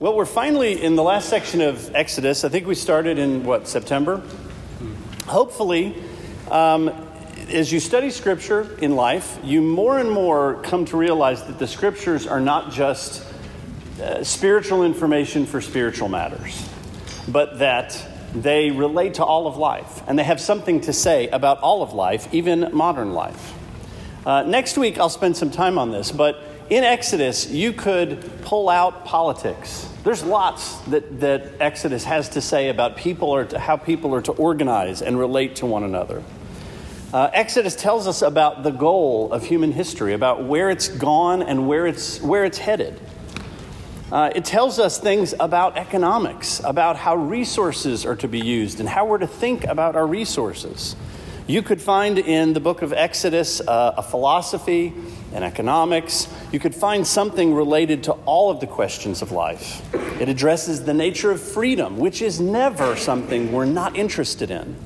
Well, 0.00 0.16
we're 0.16 0.24
finally 0.24 0.82
in 0.82 0.96
the 0.96 1.02
last 1.02 1.28
section 1.28 1.60
of 1.60 1.94
Exodus. 1.94 2.42
I 2.42 2.48
think 2.48 2.66
we 2.66 2.74
started 2.74 3.18
in 3.18 3.44
what, 3.44 3.68
September? 3.68 4.22
Hopefully, 5.26 5.94
um, 6.50 6.88
as 7.50 7.70
you 7.70 7.80
study 7.80 8.08
Scripture 8.08 8.78
in 8.80 8.96
life, 8.96 9.38
you 9.44 9.60
more 9.60 9.98
and 9.98 10.10
more 10.10 10.54
come 10.62 10.86
to 10.86 10.96
realize 10.96 11.44
that 11.44 11.58
the 11.58 11.66
Scriptures 11.66 12.26
are 12.26 12.40
not 12.40 12.72
just 12.72 13.30
uh, 14.00 14.24
spiritual 14.24 14.84
information 14.84 15.44
for 15.44 15.60
spiritual 15.60 16.08
matters, 16.08 16.66
but 17.28 17.58
that 17.58 18.02
they 18.34 18.70
relate 18.70 19.12
to 19.16 19.24
all 19.26 19.46
of 19.46 19.58
life 19.58 20.02
and 20.06 20.18
they 20.18 20.24
have 20.24 20.40
something 20.40 20.80
to 20.80 20.94
say 20.94 21.28
about 21.28 21.58
all 21.58 21.82
of 21.82 21.92
life, 21.92 22.26
even 22.32 22.70
modern 22.72 23.12
life. 23.12 23.52
Uh, 24.24 24.44
next 24.44 24.78
week, 24.78 24.98
I'll 24.98 25.10
spend 25.10 25.36
some 25.36 25.50
time 25.50 25.76
on 25.76 25.90
this, 25.90 26.10
but 26.10 26.42
in 26.70 26.84
Exodus, 26.84 27.50
you 27.50 27.72
could 27.72 28.22
pull 28.42 28.68
out 28.68 29.04
politics. 29.04 29.88
There's 30.04 30.22
lots 30.22 30.76
that, 30.82 31.20
that 31.20 31.52
Exodus 31.60 32.04
has 32.04 32.30
to 32.30 32.40
say 32.40 32.68
about 32.68 32.96
people 32.96 33.30
or 33.30 33.46
how 33.58 33.76
people 33.76 34.14
are 34.14 34.22
to 34.22 34.32
organize 34.32 35.02
and 35.02 35.18
relate 35.18 35.56
to 35.56 35.66
one 35.66 35.82
another. 35.82 36.22
Uh, 37.12 37.28
Exodus 37.32 37.74
tells 37.74 38.06
us 38.06 38.22
about 38.22 38.62
the 38.62 38.70
goal 38.70 39.32
of 39.32 39.44
human 39.44 39.72
history, 39.72 40.14
about 40.14 40.44
where 40.44 40.70
it's 40.70 40.86
gone 40.86 41.42
and 41.42 41.66
where 41.66 41.88
it's, 41.88 42.20
where 42.20 42.44
it's 42.44 42.58
headed. 42.58 43.00
Uh, 44.12 44.30
it 44.34 44.44
tells 44.44 44.78
us 44.78 44.98
things 44.98 45.34
about 45.40 45.76
economics, 45.76 46.60
about 46.64 46.96
how 46.96 47.16
resources 47.16 48.06
are 48.06 48.16
to 48.16 48.28
be 48.28 48.40
used 48.40 48.78
and 48.78 48.88
how 48.88 49.06
we're 49.06 49.18
to 49.18 49.26
think 49.26 49.64
about 49.64 49.96
our 49.96 50.06
resources. 50.06 50.94
You 51.48 51.62
could 51.62 51.82
find 51.82 52.16
in 52.16 52.52
the 52.52 52.60
book 52.60 52.82
of 52.82 52.92
Exodus 52.92 53.60
uh, 53.60 53.94
a 53.96 54.02
philosophy, 54.02 54.92
and 55.32 55.44
economics. 55.44 56.28
You 56.52 56.58
could 56.58 56.74
find 56.74 57.06
something 57.06 57.54
related 57.54 58.04
to 58.04 58.12
all 58.24 58.50
of 58.50 58.60
the 58.60 58.66
questions 58.66 59.22
of 59.22 59.32
life. 59.32 59.82
It 60.20 60.28
addresses 60.28 60.84
the 60.84 60.94
nature 60.94 61.30
of 61.30 61.40
freedom, 61.40 61.98
which 61.98 62.22
is 62.22 62.40
never 62.40 62.96
something 62.96 63.52
we're 63.52 63.64
not 63.64 63.96
interested 63.96 64.50
in. 64.50 64.76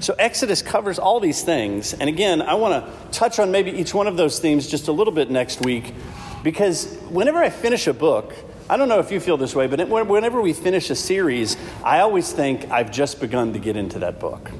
So, 0.00 0.14
Exodus 0.18 0.62
covers 0.62 0.98
all 0.98 1.20
these 1.20 1.42
things. 1.42 1.94
And 1.94 2.08
again, 2.08 2.42
I 2.42 2.54
want 2.54 2.84
to 2.84 3.10
touch 3.16 3.38
on 3.38 3.52
maybe 3.52 3.70
each 3.70 3.94
one 3.94 4.08
of 4.08 4.16
those 4.16 4.40
themes 4.40 4.66
just 4.66 4.88
a 4.88 4.92
little 4.92 5.12
bit 5.12 5.30
next 5.30 5.64
week 5.64 5.94
because 6.42 6.92
whenever 7.08 7.38
I 7.38 7.50
finish 7.50 7.86
a 7.86 7.92
book, 7.92 8.34
I 8.68 8.76
don't 8.76 8.88
know 8.88 8.98
if 8.98 9.12
you 9.12 9.20
feel 9.20 9.36
this 9.36 9.54
way, 9.54 9.66
but 9.66 9.88
whenever 9.88 10.40
we 10.40 10.52
finish 10.52 10.90
a 10.90 10.96
series, 10.96 11.56
I 11.84 12.00
always 12.00 12.32
think 12.32 12.70
I've 12.70 12.90
just 12.90 13.20
begun 13.20 13.52
to 13.52 13.58
get 13.58 13.76
into 13.76 14.00
that 14.00 14.18
book. 14.18 14.50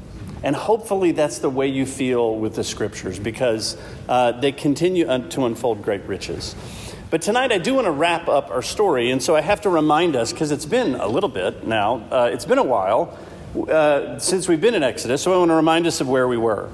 And 0.43 0.57
hopefully 0.57 1.13
that's 1.13 1.39
the 1.39 1.51
way 1.51 1.69
you 1.69 1.87
feel 1.87 2.37
with 2.37 2.57
the 2.57 2.65
scriptures 2.65 3.19
because 3.19 3.77
uh, 4.09 4.33
they 4.33 4.53
continue 4.53 5.05
to 5.05 5.45
unfold 5.45 5.83
great 5.83 6.03
riches. 6.05 6.55
But 7.11 7.21
tonight 7.21 7.53
I 7.53 7.59
do 7.59 7.75
want 7.75 7.85
to 7.85 7.91
wrap 7.91 8.27
up 8.27 8.51
our 8.51 8.63
story, 8.63 9.11
and 9.11 9.23
so 9.23 9.37
I 9.37 9.43
have 9.43 9.61
to 9.61 9.69
remind 9.69 10.17
us, 10.17 10.33
because 10.33 10.51
it's 10.51 10.65
been 10.65 10.95
a 10.95 11.07
little 11.07 11.29
bit 11.29 11.67
now, 11.67 11.97
uh, 12.11 12.31
it's 12.33 12.47
been 12.47 12.59
a 12.59 12.65
while 12.65 13.19
uh, 13.69 14.19
since 14.19 14.49
we've 14.49 14.63
been 14.63 14.75
in 14.75 14.83
Exodus, 14.83 15.21
so 15.21 15.33
I 15.35 15.37
want 15.37 15.51
to 15.51 15.55
remind 15.55 15.87
us 15.87 16.01
of 16.01 16.09
where 16.09 16.27
we 16.27 16.39
were. 16.39 16.71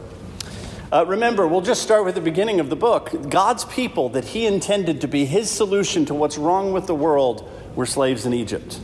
Uh, 0.92 1.04
remember, 1.06 1.46
we'll 1.46 1.60
just 1.60 1.82
start 1.82 2.04
with 2.04 2.14
the 2.14 2.20
beginning 2.20 2.60
of 2.60 2.70
the 2.70 2.76
book. 2.76 3.28
God's 3.28 3.64
people 3.64 4.08
that 4.10 4.26
He 4.26 4.46
intended 4.46 5.00
to 5.00 5.08
be 5.08 5.24
His 5.24 5.50
solution 5.50 6.06
to 6.06 6.14
what's 6.14 6.38
wrong 6.38 6.72
with 6.72 6.86
the 6.86 6.94
world 6.94 7.50
were 7.74 7.84
slaves 7.84 8.24
in 8.24 8.32
Egypt. 8.32 8.80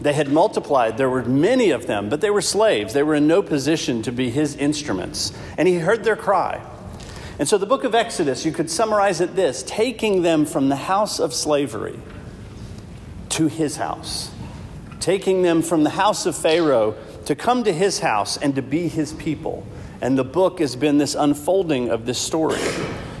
They 0.00 0.12
had 0.12 0.28
multiplied. 0.28 0.98
There 0.98 1.08
were 1.08 1.24
many 1.24 1.70
of 1.70 1.86
them, 1.86 2.08
but 2.08 2.20
they 2.20 2.30
were 2.30 2.42
slaves. 2.42 2.92
They 2.92 3.02
were 3.02 3.14
in 3.14 3.26
no 3.26 3.42
position 3.42 4.02
to 4.02 4.12
be 4.12 4.30
his 4.30 4.54
instruments. 4.56 5.32
And 5.56 5.66
he 5.66 5.76
heard 5.76 6.04
their 6.04 6.16
cry. 6.16 6.60
And 7.38 7.48
so 7.48 7.58
the 7.58 7.66
book 7.66 7.84
of 7.84 7.94
Exodus, 7.94 8.44
you 8.44 8.52
could 8.52 8.70
summarize 8.70 9.20
it 9.20 9.36
this 9.36 9.62
taking 9.62 10.22
them 10.22 10.46
from 10.46 10.68
the 10.68 10.76
house 10.76 11.18
of 11.18 11.34
slavery 11.34 11.98
to 13.30 13.48
his 13.48 13.76
house, 13.76 14.30
taking 15.00 15.42
them 15.42 15.62
from 15.62 15.82
the 15.84 15.90
house 15.90 16.26
of 16.26 16.36
Pharaoh 16.36 16.94
to 17.26 17.34
come 17.34 17.64
to 17.64 17.72
his 17.72 17.98
house 17.98 18.36
and 18.36 18.54
to 18.54 18.62
be 18.62 18.88
his 18.88 19.12
people. 19.14 19.66
And 20.00 20.16
the 20.16 20.24
book 20.24 20.60
has 20.60 20.76
been 20.76 20.98
this 20.98 21.14
unfolding 21.14 21.88
of 21.88 22.06
this 22.06 22.18
story. 22.18 22.60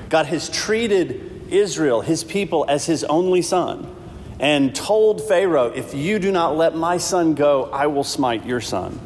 God 0.08 0.26
has 0.26 0.48
treated 0.48 1.50
Israel, 1.50 2.02
his 2.02 2.22
people, 2.22 2.64
as 2.68 2.86
his 2.86 3.02
only 3.04 3.42
son 3.42 3.95
and 4.38 4.74
told 4.74 5.26
Pharaoh, 5.26 5.68
If 5.68 5.94
you 5.94 6.18
do 6.18 6.30
not 6.30 6.56
let 6.56 6.74
my 6.74 6.98
son 6.98 7.34
go, 7.34 7.64
I 7.64 7.86
will 7.86 8.04
smite 8.04 8.44
your 8.44 8.60
son. 8.60 9.00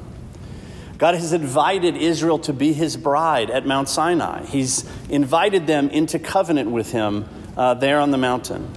God 0.98 1.14
has 1.14 1.32
invited 1.32 1.96
Israel 1.96 2.38
to 2.40 2.52
be 2.52 2.72
his 2.72 2.96
bride 2.96 3.50
at 3.50 3.66
Mount 3.66 3.88
Sinai. 3.88 4.44
He's 4.44 4.84
invited 5.08 5.66
them 5.66 5.88
into 5.88 6.18
covenant 6.18 6.70
with 6.70 6.92
him 6.92 7.26
uh, 7.56 7.74
there 7.74 8.00
on 8.00 8.10
the 8.10 8.18
mountain. 8.18 8.70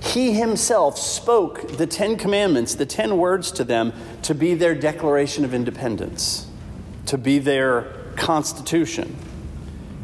He 0.00 0.32
himself 0.32 0.98
spoke 0.98 1.76
the 1.76 1.86
Ten 1.86 2.16
Commandments, 2.16 2.76
the 2.76 2.86
ten 2.86 3.18
words 3.18 3.50
to 3.52 3.64
them, 3.64 3.92
to 4.22 4.34
be 4.34 4.54
their 4.54 4.74
declaration 4.74 5.44
of 5.44 5.52
independence, 5.52 6.46
to 7.06 7.18
be 7.18 7.38
their 7.38 7.92
constitution 8.16 9.16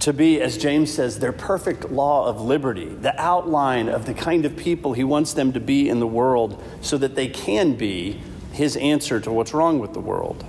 to 0.03 0.13
be, 0.13 0.41
as 0.41 0.59
James 0.59 0.93
says, 0.93 1.21
their 1.21 1.33
perfect 1.33 1.93
law 1.93 2.27
of 2.27 2.41
liberty, 2.41 2.87
the 2.87 3.15
outline 3.23 3.89
of 3.89 4.05
the 4.05 4.13
kind 4.13 4.45
of 4.45 4.57
people 4.57 4.95
he 4.95 5.05
wants 5.05 5.33
them 5.33 5.53
to 5.53 5.61
be 5.61 5.89
in 5.89 6.01
the 6.01 6.07
world 6.09 6.61
so 6.81 6.99
that 6.99 7.15
they 7.15 7.29
can 7.29 7.75
be 7.75 8.21
his 8.51 8.77
answer 8.79 9.21
to 9.21 9.31
what's 9.31 9.55
wrong 9.55 9.79
with 9.79 9.93
the 9.93 10.01
world. 10.01 10.45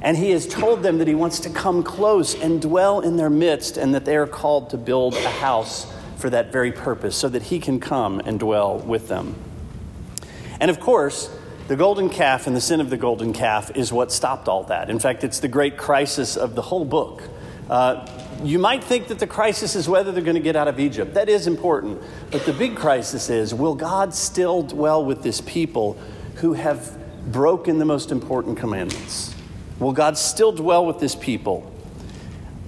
And 0.00 0.16
he 0.16 0.30
has 0.30 0.46
told 0.46 0.84
them 0.84 0.98
that 0.98 1.08
he 1.08 1.14
wants 1.16 1.40
to 1.40 1.50
come 1.50 1.82
close 1.82 2.36
and 2.36 2.62
dwell 2.62 3.00
in 3.00 3.16
their 3.16 3.30
midst 3.30 3.76
and 3.76 3.96
that 3.96 4.04
they 4.04 4.16
are 4.16 4.28
called 4.28 4.70
to 4.70 4.76
build 4.76 5.14
a 5.14 5.28
house 5.28 5.92
for 6.16 6.30
that 6.30 6.52
very 6.52 6.70
purpose 6.70 7.16
so 7.16 7.28
that 7.30 7.42
he 7.42 7.58
can 7.58 7.80
come 7.80 8.20
and 8.20 8.38
dwell 8.38 8.78
with 8.78 9.08
them. 9.08 9.34
And 10.60 10.70
of 10.70 10.78
course, 10.78 11.36
the 11.66 11.74
golden 11.74 12.08
calf 12.08 12.46
and 12.46 12.54
the 12.54 12.60
sin 12.60 12.80
of 12.80 12.90
the 12.90 12.96
golden 12.96 13.32
calf 13.32 13.72
is 13.76 13.92
what 13.92 14.12
stopped 14.12 14.46
all 14.46 14.62
that. 14.64 14.88
In 14.88 15.00
fact, 15.00 15.24
it's 15.24 15.40
the 15.40 15.48
great 15.48 15.76
crisis 15.76 16.36
of 16.36 16.54
the 16.54 16.62
whole 16.62 16.84
book. 16.84 17.24
Uh, 17.68 18.06
you 18.42 18.58
might 18.58 18.82
think 18.82 19.08
that 19.08 19.18
the 19.18 19.26
crisis 19.26 19.76
is 19.76 19.88
whether 19.88 20.12
they're 20.12 20.22
going 20.22 20.36
to 20.36 20.40
get 20.40 20.56
out 20.56 20.68
of 20.68 20.80
Egypt. 20.80 21.14
That 21.14 21.28
is 21.28 21.46
important. 21.46 22.02
But 22.30 22.44
the 22.44 22.52
big 22.52 22.76
crisis 22.76 23.30
is 23.30 23.54
will 23.54 23.74
God 23.74 24.14
still 24.14 24.62
dwell 24.62 25.04
with 25.04 25.22
this 25.22 25.40
people 25.40 25.98
who 26.36 26.54
have 26.54 26.98
broken 27.30 27.78
the 27.78 27.84
most 27.84 28.10
important 28.10 28.58
commandments? 28.58 29.34
Will 29.78 29.92
God 29.92 30.18
still 30.18 30.52
dwell 30.52 30.86
with 30.86 30.98
this 30.98 31.14
people? 31.14 31.68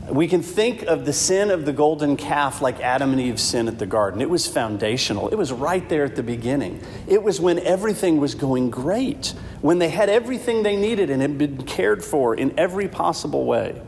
We 0.09 0.29
can 0.29 0.43
think 0.43 0.83
of 0.83 1.07
the 1.07 1.15
sin 1.15 1.51
of 1.51 1.65
the 1.65 1.73
golden 1.73 2.17
calf 2.17 2.61
like 2.61 2.81
Adam 2.81 3.13
and 3.13 3.21
Eve's 3.21 3.43
sin 3.43 3.69
at 3.69 3.79
the 3.79 3.87
garden. 3.87 4.21
It 4.21 4.29
was 4.29 4.47
foundational, 4.47 5.29
it 5.29 5.37
was 5.37 5.51
right 5.51 5.89
there 5.89 6.05
at 6.05 6.15
the 6.15 6.23
beginning. 6.23 6.83
It 7.07 7.23
was 7.23 7.41
when 7.41 7.59
everything 7.61 8.19
was 8.19 8.35
going 8.35 8.71
great, 8.71 9.33
when 9.63 9.79
they 9.79 9.89
had 9.89 10.11
everything 10.11 10.63
they 10.63 10.77
needed 10.77 11.09
and 11.09 11.23
had 11.23 11.39
been 11.39 11.63
cared 11.63 12.05
for 12.05 12.35
in 12.35 12.59
every 12.59 12.87
possible 12.87 13.47
way. 13.47 13.81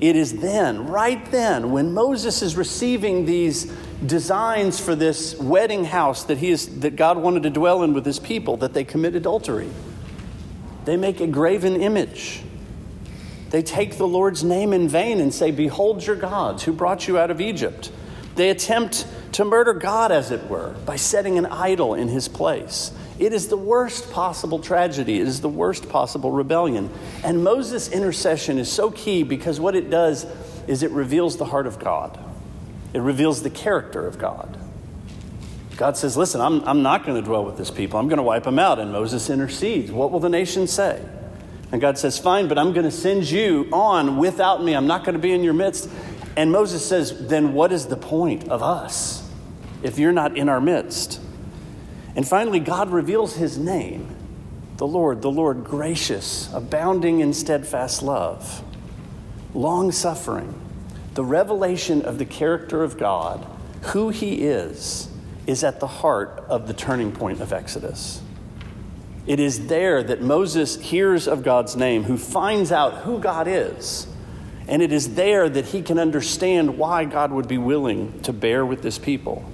It 0.00 0.14
is 0.14 0.40
then, 0.40 0.86
right 0.86 1.24
then, 1.32 1.72
when 1.72 1.92
Moses 1.92 2.40
is 2.42 2.56
receiving 2.56 3.24
these 3.24 3.64
designs 4.04 4.78
for 4.78 4.94
this 4.94 5.36
wedding 5.38 5.84
house 5.84 6.24
that, 6.24 6.38
he 6.38 6.50
is, 6.50 6.80
that 6.80 6.94
God 6.94 7.18
wanted 7.18 7.42
to 7.42 7.50
dwell 7.50 7.82
in 7.82 7.94
with 7.94 8.06
his 8.06 8.20
people, 8.20 8.56
that 8.58 8.74
they 8.74 8.84
commit 8.84 9.16
adultery. 9.16 9.68
They 10.84 10.96
make 10.96 11.20
a 11.20 11.26
graven 11.26 11.80
image. 11.80 12.42
They 13.50 13.62
take 13.62 13.96
the 13.96 14.06
Lord's 14.06 14.44
name 14.44 14.72
in 14.72 14.88
vain 14.88 15.20
and 15.20 15.34
say, 15.34 15.50
Behold 15.50 16.06
your 16.06 16.16
gods 16.16 16.62
who 16.62 16.72
brought 16.72 17.08
you 17.08 17.18
out 17.18 17.30
of 17.30 17.40
Egypt. 17.40 17.90
They 18.36 18.50
attempt 18.50 19.06
to 19.32 19.44
murder 19.44 19.74
God, 19.74 20.12
as 20.12 20.30
it 20.30 20.48
were, 20.48 20.74
by 20.86 20.96
setting 20.96 21.38
an 21.38 21.46
idol 21.46 21.94
in 21.94 22.08
his 22.08 22.28
place. 22.28 22.92
It 23.18 23.32
is 23.32 23.48
the 23.48 23.56
worst 23.56 24.12
possible 24.12 24.60
tragedy. 24.60 25.20
It 25.20 25.26
is 25.26 25.40
the 25.40 25.48
worst 25.48 25.88
possible 25.88 26.30
rebellion. 26.30 26.90
And 27.24 27.42
Moses' 27.42 27.88
intercession 27.88 28.58
is 28.58 28.70
so 28.70 28.90
key 28.90 29.24
because 29.24 29.58
what 29.58 29.74
it 29.74 29.90
does 29.90 30.26
is 30.68 30.82
it 30.82 30.90
reveals 30.92 31.36
the 31.36 31.46
heart 31.46 31.66
of 31.66 31.78
God, 31.78 32.18
it 32.94 33.00
reveals 33.00 33.42
the 33.42 33.50
character 33.50 34.06
of 34.06 34.18
God. 34.18 34.56
God 35.76 35.96
says, 35.96 36.16
Listen, 36.16 36.40
I'm, 36.40 36.62
I'm 36.64 36.82
not 36.82 37.06
going 37.06 37.20
to 37.20 37.24
dwell 37.24 37.44
with 37.44 37.56
this 37.56 37.70
people. 37.70 38.00
I'm 38.00 38.08
going 38.08 38.18
to 38.18 38.22
wipe 38.24 38.42
them 38.42 38.58
out. 38.58 38.80
And 38.80 38.92
Moses 38.92 39.30
intercedes. 39.30 39.92
What 39.92 40.10
will 40.10 40.18
the 40.18 40.28
nation 40.28 40.66
say? 40.66 41.00
And 41.70 41.80
God 41.80 41.98
says, 41.98 42.18
Fine, 42.18 42.48
but 42.48 42.58
I'm 42.58 42.72
going 42.72 42.84
to 42.84 42.90
send 42.90 43.30
you 43.30 43.68
on 43.72 44.16
without 44.16 44.62
me. 44.62 44.74
I'm 44.74 44.88
not 44.88 45.04
going 45.04 45.14
to 45.14 45.20
be 45.20 45.32
in 45.32 45.44
your 45.44 45.54
midst. 45.54 45.88
And 46.36 46.50
Moses 46.50 46.84
says, 46.84 47.28
Then 47.28 47.52
what 47.52 47.72
is 47.72 47.86
the 47.86 47.96
point 47.96 48.48
of 48.48 48.62
us 48.62 49.30
if 49.82 49.98
you're 50.00 50.12
not 50.12 50.36
in 50.36 50.48
our 50.48 50.60
midst? 50.60 51.20
And 52.18 52.26
finally, 52.26 52.58
God 52.58 52.90
reveals 52.90 53.36
his 53.36 53.58
name 53.58 54.08
the 54.76 54.88
Lord, 54.88 55.22
the 55.22 55.30
Lord, 55.30 55.62
gracious, 55.62 56.52
abounding 56.52 57.20
in 57.20 57.32
steadfast 57.32 58.02
love, 58.02 58.60
long 59.54 59.92
suffering. 59.92 60.52
The 61.14 61.22
revelation 61.22 62.02
of 62.02 62.18
the 62.18 62.24
character 62.24 62.82
of 62.82 62.98
God, 62.98 63.46
who 63.82 64.08
he 64.08 64.42
is, 64.42 65.08
is 65.46 65.62
at 65.62 65.78
the 65.78 65.86
heart 65.86 66.44
of 66.48 66.66
the 66.66 66.74
turning 66.74 67.12
point 67.12 67.40
of 67.40 67.52
Exodus. 67.52 68.20
It 69.28 69.38
is 69.38 69.68
there 69.68 70.02
that 70.02 70.20
Moses 70.20 70.74
hears 70.74 71.28
of 71.28 71.44
God's 71.44 71.76
name, 71.76 72.02
who 72.02 72.18
finds 72.18 72.72
out 72.72 73.04
who 73.04 73.20
God 73.20 73.46
is. 73.46 74.08
And 74.66 74.82
it 74.82 74.90
is 74.90 75.14
there 75.14 75.48
that 75.48 75.66
he 75.66 75.82
can 75.82 76.00
understand 76.00 76.78
why 76.78 77.04
God 77.04 77.30
would 77.30 77.46
be 77.46 77.58
willing 77.58 78.20
to 78.22 78.32
bear 78.32 78.66
with 78.66 78.82
this 78.82 78.98
people. 78.98 79.48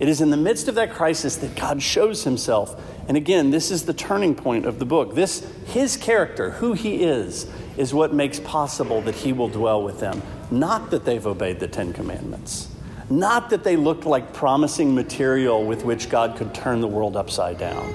It 0.00 0.08
is 0.08 0.22
in 0.22 0.30
the 0.30 0.36
midst 0.38 0.66
of 0.66 0.74
that 0.76 0.92
crisis 0.92 1.36
that 1.36 1.54
God 1.54 1.82
shows 1.82 2.24
himself. 2.24 2.82
And 3.06 3.18
again, 3.18 3.50
this 3.50 3.70
is 3.70 3.84
the 3.84 3.92
turning 3.92 4.34
point 4.34 4.64
of 4.64 4.78
the 4.78 4.86
book. 4.86 5.14
This, 5.14 5.46
his 5.66 5.98
character, 5.98 6.52
who 6.52 6.72
he 6.72 7.04
is, 7.04 7.46
is 7.76 7.92
what 7.92 8.14
makes 8.14 8.40
possible 8.40 9.02
that 9.02 9.14
he 9.14 9.34
will 9.34 9.48
dwell 9.48 9.82
with 9.82 10.00
them. 10.00 10.22
Not 10.50 10.90
that 10.90 11.04
they've 11.04 11.26
obeyed 11.26 11.60
the 11.60 11.68
Ten 11.68 11.92
Commandments, 11.92 12.68
not 13.10 13.50
that 13.50 13.62
they 13.62 13.76
looked 13.76 14.06
like 14.06 14.32
promising 14.32 14.94
material 14.94 15.64
with 15.64 15.84
which 15.84 16.08
God 16.08 16.36
could 16.36 16.54
turn 16.54 16.80
the 16.80 16.88
world 16.88 17.14
upside 17.14 17.58
down, 17.58 17.92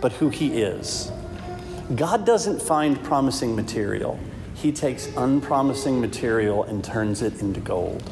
but 0.00 0.12
who 0.12 0.30
he 0.30 0.60
is. 0.60 1.12
God 1.94 2.26
doesn't 2.26 2.60
find 2.60 3.02
promising 3.04 3.54
material, 3.54 4.18
he 4.54 4.72
takes 4.72 5.06
unpromising 5.16 6.00
material 6.00 6.64
and 6.64 6.82
turns 6.82 7.22
it 7.22 7.40
into 7.40 7.60
gold. 7.60 8.10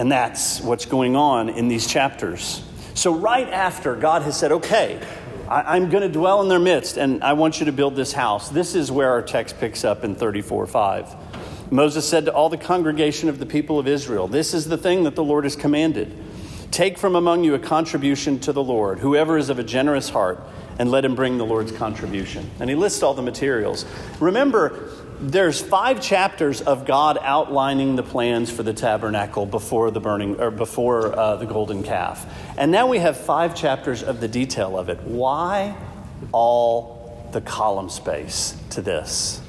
And 0.00 0.10
that's 0.10 0.62
what's 0.62 0.86
going 0.86 1.14
on 1.14 1.50
in 1.50 1.68
these 1.68 1.86
chapters. 1.86 2.62
So, 2.94 3.12
right 3.12 3.46
after 3.46 3.94
God 3.94 4.22
has 4.22 4.34
said, 4.34 4.50
okay, 4.50 4.98
I, 5.46 5.76
am 5.76 5.90
going 5.90 6.02
to 6.02 6.08
dwell 6.08 6.40
in 6.40 6.48
their 6.48 6.58
midst, 6.58 6.96
and 6.96 7.22
I 7.22 7.34
want 7.34 7.60
you 7.60 7.66
to 7.66 7.72
build 7.72 7.96
this 7.96 8.10
house, 8.10 8.48
this 8.48 8.74
is 8.74 8.90
where 8.90 9.10
our 9.10 9.20
text 9.20 9.60
picks 9.60 9.84
up 9.84 10.02
in 10.02 10.14
34 10.14 10.66
5. 10.68 11.70
Moses 11.70 12.08
said 12.08 12.24
to 12.24 12.32
all 12.32 12.48
the 12.48 12.56
congregation 12.56 13.28
of 13.28 13.38
the 13.38 13.44
people 13.44 13.78
of 13.78 13.86
Israel, 13.86 14.26
This 14.26 14.54
is 14.54 14.64
the 14.64 14.78
thing 14.78 15.04
that 15.04 15.16
the 15.16 15.22
Lord 15.22 15.44
has 15.44 15.54
commanded. 15.54 16.16
Take 16.70 16.96
from 16.96 17.14
among 17.14 17.44
you 17.44 17.52
a 17.52 17.58
contribution 17.58 18.38
to 18.40 18.54
the 18.54 18.62
Lord, 18.62 19.00
whoever 19.00 19.36
is 19.36 19.50
of 19.50 19.58
a 19.58 19.64
generous 19.64 20.08
heart, 20.08 20.42
and 20.78 20.90
let 20.90 21.04
him 21.04 21.14
bring 21.14 21.36
the 21.36 21.44
Lord's 21.44 21.72
contribution. 21.72 22.50
And 22.58 22.70
he 22.70 22.74
lists 22.74 23.02
all 23.02 23.12
the 23.12 23.20
materials. 23.20 23.84
Remember, 24.18 24.88
there's 25.20 25.60
five 25.60 26.00
chapters 26.00 26.62
of 26.62 26.86
God 26.86 27.18
outlining 27.20 27.96
the 27.96 28.02
plans 28.02 28.50
for 28.50 28.62
the 28.62 28.72
tabernacle 28.72 29.44
before 29.44 29.90
the 29.90 30.00
burning 30.00 30.40
or 30.40 30.50
before 30.50 31.16
uh, 31.16 31.36
the 31.36 31.46
golden 31.46 31.82
calf, 31.82 32.26
and 32.56 32.72
now 32.72 32.86
we 32.86 32.98
have 32.98 33.18
five 33.18 33.54
chapters 33.54 34.02
of 34.02 34.20
the 34.20 34.28
detail 34.28 34.78
of 34.78 34.88
it. 34.88 34.98
Why 35.02 35.76
all 36.32 37.28
the 37.32 37.40
column 37.40 37.90
space 37.90 38.56
to 38.70 38.80
this? 38.80 39.42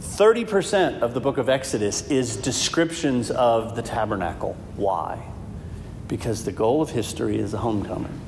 30% 0.00 1.00
of 1.00 1.14
the 1.14 1.20
book 1.20 1.38
of 1.38 1.48
Exodus 1.48 2.08
is 2.08 2.36
descriptions 2.36 3.30
of 3.30 3.76
the 3.76 3.82
tabernacle. 3.82 4.56
Why? 4.76 5.22
Because 6.06 6.44
the 6.44 6.52
goal 6.52 6.82
of 6.82 6.90
history 6.90 7.38
is 7.38 7.54
a 7.54 7.58
homecoming. 7.58 8.18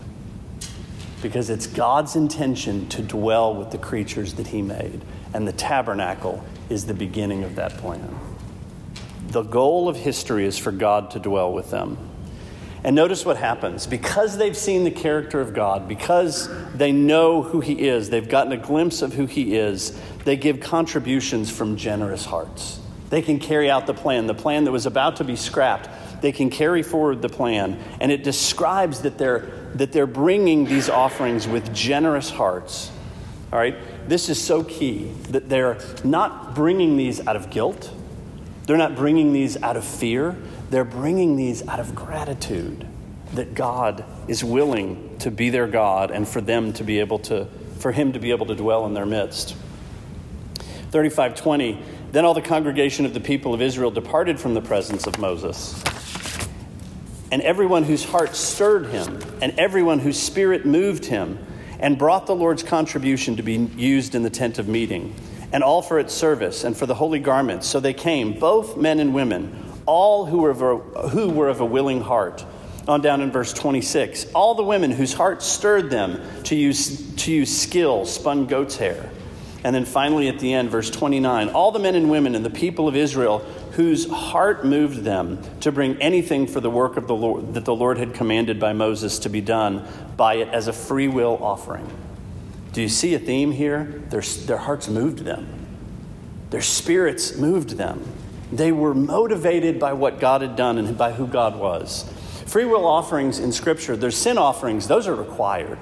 Because 1.23 1.51
it's 1.51 1.67
God's 1.67 2.17
intention 2.17 2.89
to 2.89 3.03
dwell 3.03 3.55
with 3.55 3.71
the 3.71 3.79
creatures 3.79 4.35
that 4.35 4.49
He 4.49 4.63
made 4.63 5.03
and 5.33 5.47
the 5.47 5.53
tabernacle 5.53 6.43
is 6.69 6.87
the 6.87 6.95
beginning 6.95 7.45
of 7.45 7.57
that 7.57 7.77
plan. 7.79 8.19
The 9.29 9.43
goal 9.43 9.89
of 9.89 9.97
history 9.97 10.45
is 10.45 10.59
for 10.59 10.73
God 10.73 11.13
to 11.13 11.21
dwell 11.21 11.53
with 11.53 11.71
them. 11.71 11.99
And 12.83 12.97
notice 12.97 13.25
what 13.25 13.37
happens. 13.37 13.87
Because 13.87 14.39
they've 14.39 14.57
seen 14.57 14.85
the 14.85 14.91
character 14.91 15.41
of 15.41 15.55
God, 15.55 15.87
because 15.87 16.49
they 16.75 16.93
know 16.93 17.43
who 17.43 17.61
He 17.61 17.89
is, 17.89 18.11
they've 18.11 18.29
gotten 18.29 18.53
a 18.53 18.57
glimpse 18.57 19.03
of 19.03 19.15
who 19.15 19.27
He 19.27 19.55
is, 19.55 19.99
they 20.25 20.37
give 20.37 20.61
contributions 20.61 21.51
from 21.51 21.77
generous 21.77 22.25
hearts. 22.25 22.81
They 23.11 23.23
can 23.23 23.39
carry 23.39 23.71
out 23.71 23.87
the 23.87 23.95
plan, 23.95 24.27
the 24.27 24.35
plan 24.35 24.65
that 24.65 24.73
was 24.73 24.87
about 24.87 25.17
to 25.17 25.25
be 25.25 25.37
scrapped. 25.37 25.89
They 26.21 26.33
can 26.33 26.51
carry 26.51 26.83
forward 26.83 27.23
the 27.23 27.29
plan. 27.29 27.83
And 28.01 28.13
it 28.13 28.25
describes 28.25 29.03
that 29.03 29.19
they're, 29.19 29.51
that 29.75 29.93
they're 29.93 30.07
bringing 30.07 30.65
these 30.65 30.89
offerings 30.89 31.49
with 31.49 31.75
generous 31.75 32.31
hearts. 32.31 32.91
All 33.53 33.59
right? 33.59 33.77
this 34.11 34.29
is 34.29 34.43
so 34.43 34.65
key 34.65 35.13
that 35.31 35.49
they're 35.49 35.79
not 36.03 36.55
bringing 36.55 36.97
these 36.97 37.25
out 37.29 37.37
of 37.37 37.49
guilt, 37.49 37.93
they're 38.67 38.77
not 38.77 38.97
bringing 38.97 39.33
these 39.33 39.61
out 39.63 39.77
of 39.77 39.85
fear, 39.85 40.37
they're 40.69 40.85
bringing 40.85 41.37
these 41.37 41.67
out 41.69 41.79
of 41.79 41.95
gratitude 41.95 42.87
that 43.35 43.55
God 43.55 44.05
is 44.27 44.43
willing 44.43 45.17
to 45.21 45.31
be 45.31 45.51
their 45.51 45.69
God 45.69 46.11
and 46.11 46.29
for 46.29 46.41
them 46.41 46.73
to 46.75 46.85
be 46.85 46.99
able 46.99 47.21
to, 47.21 47.47
for 47.79 47.93
Him 47.93 48.13
to 48.15 48.19
be 48.19 48.31
able 48.31 48.47
to 48.47 48.57
dwell 48.57 48.85
in 48.87 48.95
their 48.95 49.07
midst. 49.07 49.55
3520 50.91 51.81
Then 52.11 52.25
all 52.25 52.35
the 52.35 52.43
congregation 52.43 53.07
of 53.07 53.15
the 53.15 53.21
people 53.21 53.55
of 53.55 53.63
Israel 53.63 53.93
departed 53.93 54.41
from 54.41 54.55
the 54.55 54.61
presence 54.61 55.07
of 55.07 55.19
Moses. 55.19 55.81
And 57.31 57.43
everyone 57.43 57.85
whose 57.85 58.05
heart 58.05 58.35
stirred 58.35 58.87
him, 58.87 59.21
and 59.41 59.59
everyone 59.59 60.01
whose 60.01 60.19
spirit 60.19 60.67
moved 60.67 61.05
him, 61.05 61.39
and 61.79 61.97
brought 61.97 62.27
the 62.27 62.35
Lord's 62.35 62.63
contribution 62.63 63.37
to 63.37 63.43
be 63.43 63.55
used 63.55 64.15
in 64.15 64.23
the 64.23 64.31
tent 64.31 64.59
of 64.59 64.69
meeting, 64.69 65.15
and 65.53 65.63
all 65.63 65.81
for 65.81 65.99
its 65.99 66.13
service 66.13 66.65
and 66.65 66.77
for 66.77 66.87
the 66.87 66.95
holy 66.95 67.21
garments. 67.21 67.67
So 67.67 67.81
they 67.81 67.95
came, 67.95 68.39
both 68.39 68.77
men 68.77 69.01
and 69.01 69.15
women, 69.15 69.65
all 69.87 70.27
who 70.27 70.39
were 70.39 70.51
of 70.51 70.63
a, 70.63 70.77
who 71.09 71.31
were 71.31 71.49
of 71.49 71.61
a 71.61 71.65
willing 71.65 72.01
heart. 72.01 72.45
On 72.89 73.01
down 73.01 73.21
in 73.21 73.31
verse 73.31 73.53
26, 73.53 74.33
all 74.35 74.55
the 74.55 74.65
women 74.65 74.91
whose 74.91 75.13
hearts 75.13 75.47
stirred 75.47 75.91
them 75.91 76.21
to 76.45 76.57
use, 76.57 77.15
to 77.17 77.33
use 77.33 77.57
skill 77.57 78.05
spun 78.07 78.47
goat's 78.47 78.77
hair. 78.77 79.11
And 79.63 79.75
then 79.75 79.85
finally 79.85 80.29
at 80.29 80.39
the 80.39 80.55
end, 80.55 80.71
verse 80.71 80.91
29, 80.91 81.51
all 81.51 81.71
the 81.71 81.79
men 81.79 81.95
and 81.95 82.11
women 82.11 82.35
and 82.35 82.45
the 82.45 82.51
people 82.51 82.89
of 82.89 82.97
Israel 82.97 83.41
whose 83.73 84.09
heart 84.11 84.65
moved 84.65 85.05
them 85.05 85.41
to 85.61 85.71
bring 85.71 86.01
anything 86.01 86.47
for 86.47 86.61
the 86.61 86.71
work 86.71 86.97
of 86.97 87.07
the 87.07 87.15
Lord 87.15 87.55
that 87.55 87.65
the 87.65 87.75
Lord 87.75 87.99
had 87.99 88.15
commanded 88.15 88.59
by 88.59 88.73
Moses 88.73 89.19
to 89.21 89.29
be 89.29 89.41
done 89.41 89.87
by 90.17 90.35
it 90.35 90.49
as 90.49 90.67
a 90.67 90.73
free 90.73 91.09
will 91.09 91.39
offering. 91.43 91.89
Do 92.73 92.81
you 92.81 92.89
see 92.89 93.15
a 93.15 93.19
theme 93.19 93.53
here? 93.53 94.03
Their, 94.11 94.23
their 94.23 94.59
hearts 94.59 94.89
moved 94.89 95.21
them. 95.21 95.67
Their 96.51 96.63
spirits 96.63 97.37
moved 97.37 97.71
them. 97.71 98.03
They 98.53 98.73
were 98.73 98.95
motivated 98.95 99.79
by 99.79 99.93
what 99.93 100.21
God 100.21 100.41
had 100.41 100.57
done 100.57 100.79
and 100.79 100.97
by 100.97 101.13
who 101.13 101.27
God 101.27 101.57
was. 101.57 102.11
Free 102.47 102.65
will 102.65 102.85
offerings 102.85 103.39
in 103.39 103.53
Scripture, 103.53 103.97
there's 103.97 104.17
sin 104.17 104.39
offerings, 104.39 104.89
those 104.89 105.07
are 105.07 105.15
required. 105.15 105.79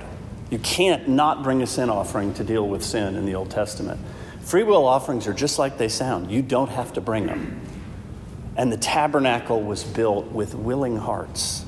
You 0.50 0.58
can't 0.58 1.08
not 1.08 1.42
bring 1.42 1.62
a 1.62 1.66
sin 1.66 1.90
offering 1.90 2.32
to 2.34 2.44
deal 2.44 2.66
with 2.66 2.82
sin 2.82 3.16
in 3.16 3.26
the 3.26 3.34
Old 3.34 3.50
Testament. 3.50 4.00
Free 4.40 4.62
will 4.62 4.86
offerings 4.86 5.26
are 5.26 5.34
just 5.34 5.58
like 5.58 5.76
they 5.76 5.88
sound. 5.88 6.30
You 6.30 6.40
don't 6.40 6.70
have 6.70 6.94
to 6.94 7.00
bring 7.00 7.26
them. 7.26 7.60
And 8.56 8.72
the 8.72 8.78
tabernacle 8.78 9.62
was 9.62 9.84
built 9.84 10.32
with 10.32 10.54
willing 10.54 10.96
hearts, 10.96 11.64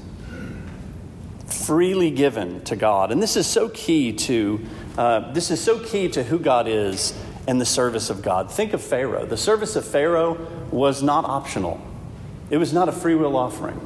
freely 1.46 2.10
given 2.10 2.62
to 2.64 2.74
God. 2.74 3.12
And 3.12 3.22
this 3.22 3.36
is 3.36 3.46
so 3.46 3.68
key 3.68 4.12
to 4.14 4.60
uh, 4.98 5.32
this 5.32 5.50
is 5.50 5.60
so 5.60 5.78
key 5.78 6.08
to 6.08 6.22
who 6.22 6.38
God 6.38 6.66
is 6.66 7.14
and 7.46 7.60
the 7.60 7.66
service 7.66 8.10
of 8.10 8.22
God. 8.22 8.50
Think 8.50 8.72
of 8.72 8.82
Pharaoh. 8.82 9.24
The 9.24 9.36
service 9.36 9.76
of 9.76 9.86
Pharaoh 9.86 10.46
was 10.70 11.02
not 11.02 11.24
optional. 11.24 11.80
It 12.50 12.56
was 12.56 12.72
not 12.72 12.88
a 12.88 12.92
free 12.92 13.14
will 13.14 13.36
offering. 13.36 13.80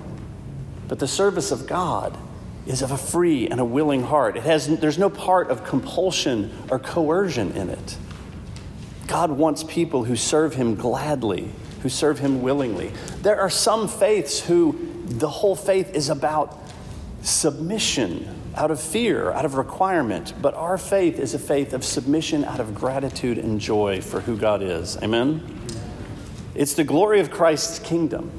But 0.88 0.98
the 0.98 1.08
service 1.08 1.50
of 1.50 1.66
God 1.66 2.16
is 2.66 2.82
of 2.82 2.90
a 2.90 2.96
free 2.96 3.48
and 3.48 3.60
a 3.60 3.64
willing 3.64 4.02
heart. 4.02 4.36
It 4.36 4.42
has, 4.44 4.66
there's 4.78 4.98
no 4.98 5.10
part 5.10 5.50
of 5.50 5.64
compulsion 5.64 6.52
or 6.70 6.78
coercion 6.78 7.52
in 7.52 7.70
it. 7.70 7.96
God 9.06 9.30
wants 9.30 9.62
people 9.64 10.04
who 10.04 10.16
serve 10.16 10.54
Him 10.54 10.74
gladly 10.74 11.50
who 11.84 11.90
serve 11.90 12.18
him 12.18 12.40
willingly. 12.40 12.90
There 13.20 13.38
are 13.38 13.50
some 13.50 13.88
faiths 13.88 14.40
who 14.40 14.90
the 15.04 15.28
whole 15.28 15.54
faith 15.54 15.94
is 15.94 16.08
about 16.08 16.58
submission 17.20 18.26
out 18.56 18.70
of 18.70 18.80
fear, 18.80 19.30
out 19.32 19.44
of 19.44 19.56
requirement, 19.56 20.32
but 20.40 20.54
our 20.54 20.78
faith 20.78 21.18
is 21.18 21.34
a 21.34 21.38
faith 21.38 21.74
of 21.74 21.84
submission 21.84 22.42
out 22.46 22.58
of 22.58 22.74
gratitude 22.74 23.36
and 23.36 23.60
joy 23.60 24.00
for 24.00 24.20
who 24.20 24.34
God 24.34 24.62
is. 24.62 24.96
Amen? 25.02 25.60
It's 26.54 26.72
the 26.72 26.84
glory 26.84 27.20
of 27.20 27.30
Christ's 27.30 27.78
kingdom 27.78 28.32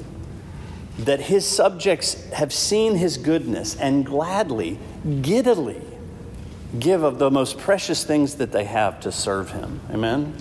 that 0.98 1.20
his 1.20 1.46
subjects 1.46 2.30
have 2.30 2.52
seen 2.52 2.94
his 2.94 3.18
goodness 3.18 3.76
and 3.76 4.06
gladly, 4.06 4.78
giddily 5.20 5.82
give 6.78 7.02
of 7.02 7.18
the 7.18 7.30
most 7.30 7.58
precious 7.58 8.04
things 8.04 8.36
that 8.36 8.52
they 8.52 8.64
have 8.64 9.00
to 9.00 9.12
serve 9.12 9.50
him. 9.50 9.80
Amen? 9.90 10.34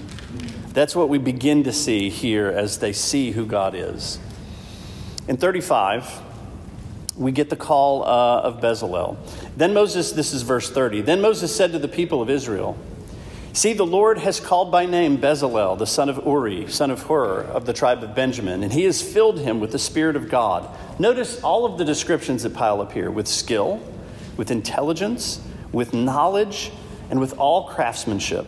That's 0.69 0.95
what 0.95 1.09
we 1.09 1.17
begin 1.17 1.63
to 1.63 1.71
see 1.71 2.09
here 2.09 2.47
as 2.47 2.79
they 2.79 2.93
see 2.93 3.31
who 3.31 3.45
God 3.45 3.75
is. 3.75 4.19
In 5.27 5.37
35, 5.37 6.21
we 7.17 7.31
get 7.31 7.49
the 7.49 7.55
call 7.55 8.03
uh, 8.03 8.41
of 8.41 8.59
Bezalel. 8.59 9.17
Then 9.55 9.73
Moses, 9.73 10.11
this 10.11 10.33
is 10.33 10.41
verse 10.41 10.69
30. 10.69 11.01
Then 11.01 11.21
Moses 11.21 11.55
said 11.55 11.71
to 11.71 11.79
the 11.79 11.87
people 11.87 12.21
of 12.21 12.29
Israel, 12.29 12.77
See, 13.55 13.71
the 13.71 13.85
Lord 13.85 14.17
has 14.17 14.41
called 14.41 14.69
by 14.69 14.85
name 14.85 15.17
Bezalel, 15.17 15.77
the 15.77 15.87
son 15.87 16.09
of 16.09 16.25
Uri, 16.25 16.69
son 16.69 16.91
of 16.91 17.03
Hur, 17.03 17.43
of 17.43 17.65
the 17.65 17.71
tribe 17.71 18.03
of 18.03 18.13
Benjamin, 18.13 18.63
and 18.63 18.73
he 18.73 18.83
has 18.83 19.01
filled 19.01 19.39
him 19.39 19.61
with 19.61 19.71
the 19.71 19.79
Spirit 19.79 20.17
of 20.17 20.27
God. 20.27 20.69
Notice 20.99 21.41
all 21.41 21.63
of 21.63 21.77
the 21.77 21.85
descriptions 21.85 22.43
that 22.43 22.53
pile 22.53 22.81
up 22.81 22.91
here 22.91 23.09
with 23.09 23.29
skill, 23.29 23.79
with 24.35 24.51
intelligence, 24.51 25.39
with 25.71 25.93
knowledge, 25.93 26.73
and 27.09 27.21
with 27.21 27.39
all 27.39 27.69
craftsmanship 27.69 28.45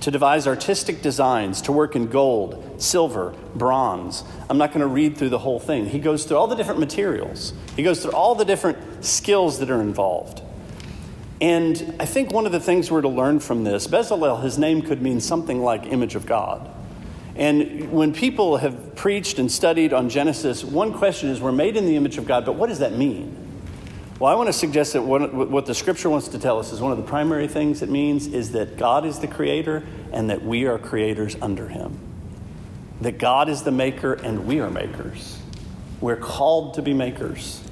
to 0.00 0.10
devise 0.10 0.46
artistic 0.46 1.00
designs, 1.00 1.62
to 1.62 1.72
work 1.72 1.96
in 1.96 2.08
gold, 2.08 2.82
silver, 2.82 3.34
bronze. 3.54 4.24
I'm 4.50 4.58
not 4.58 4.72
going 4.72 4.80
to 4.80 4.86
read 4.86 5.16
through 5.16 5.30
the 5.30 5.38
whole 5.38 5.58
thing. 5.58 5.86
He 5.86 5.98
goes 5.98 6.26
through 6.26 6.36
all 6.36 6.48
the 6.48 6.54
different 6.54 6.80
materials, 6.80 7.54
he 7.76 7.82
goes 7.82 8.02
through 8.02 8.12
all 8.12 8.34
the 8.34 8.44
different 8.44 9.06
skills 9.06 9.58
that 9.60 9.70
are 9.70 9.80
involved. 9.80 10.42
And 11.40 11.94
I 11.98 12.04
think 12.04 12.32
one 12.32 12.44
of 12.44 12.52
the 12.52 12.60
things 12.60 12.90
we're 12.90 13.00
to 13.00 13.08
learn 13.08 13.40
from 13.40 13.64
this, 13.64 13.86
Bezalel, 13.86 14.42
his 14.42 14.58
name 14.58 14.82
could 14.82 15.00
mean 15.00 15.20
something 15.20 15.62
like 15.62 15.86
image 15.86 16.14
of 16.14 16.26
God. 16.26 16.68
And 17.34 17.90
when 17.90 18.12
people 18.12 18.58
have 18.58 18.94
preached 18.94 19.38
and 19.38 19.50
studied 19.50 19.94
on 19.94 20.10
Genesis, 20.10 20.62
one 20.62 20.92
question 20.92 21.30
is 21.30 21.40
we're 21.40 21.52
made 21.52 21.76
in 21.76 21.86
the 21.86 21.96
image 21.96 22.18
of 22.18 22.26
God, 22.26 22.44
but 22.44 22.56
what 22.56 22.68
does 22.68 22.80
that 22.80 22.92
mean? 22.92 23.34
Well, 24.18 24.30
I 24.30 24.34
want 24.34 24.48
to 24.48 24.52
suggest 24.52 24.92
that 24.92 25.00
what 25.00 25.64
the 25.64 25.74
scripture 25.74 26.10
wants 26.10 26.28
to 26.28 26.38
tell 26.38 26.58
us 26.58 26.72
is 26.72 26.80
one 26.82 26.92
of 26.92 26.98
the 26.98 27.04
primary 27.04 27.48
things 27.48 27.80
it 27.80 27.88
means 27.88 28.26
is 28.26 28.52
that 28.52 28.76
God 28.76 29.06
is 29.06 29.18
the 29.18 29.26
creator 29.26 29.86
and 30.12 30.28
that 30.28 30.44
we 30.44 30.66
are 30.66 30.78
creators 30.78 31.36
under 31.40 31.68
him. 31.68 31.98
That 33.00 33.16
God 33.16 33.48
is 33.48 33.62
the 33.62 33.70
maker 33.70 34.12
and 34.12 34.46
we 34.46 34.60
are 34.60 34.68
makers. 34.68 35.38
We're 36.02 36.16
called 36.16 36.74
to 36.74 36.82
be 36.82 36.92
makers. 36.92 37.62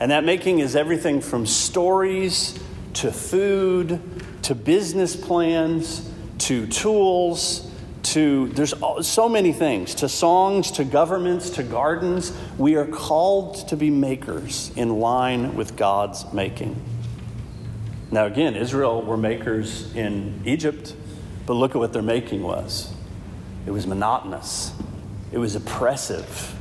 And 0.00 0.10
that 0.10 0.24
making 0.24 0.58
is 0.58 0.74
everything 0.74 1.20
from 1.20 1.46
stories 1.46 2.58
to 2.94 3.12
food 3.12 4.00
to 4.42 4.54
business 4.54 5.14
plans 5.14 6.10
to 6.38 6.66
tools 6.66 7.70
to 8.02 8.48
there's 8.48 8.72
so 9.06 9.28
many 9.28 9.52
things 9.52 9.94
to 9.96 10.08
songs 10.08 10.70
to 10.72 10.84
governments 10.84 11.50
to 11.50 11.62
gardens. 11.62 12.32
We 12.56 12.76
are 12.76 12.86
called 12.86 13.68
to 13.68 13.76
be 13.76 13.90
makers 13.90 14.70
in 14.76 15.00
line 15.00 15.56
with 15.56 15.76
god's 15.76 16.32
making. 16.32 16.80
Now 18.10 18.26
again 18.26 18.54
israel 18.54 19.02
were 19.02 19.16
makers 19.16 19.94
in 19.94 20.40
egypt 20.46 20.94
but 21.44 21.54
look 21.54 21.72
at 21.72 21.78
what 21.78 21.92
their 21.92 22.02
making 22.02 22.42
was. 22.42 22.92
It 23.66 23.70
was 23.70 23.86
monotonous. 23.86 24.72
It 25.32 25.38
was 25.38 25.54
oppressive. 25.54 26.54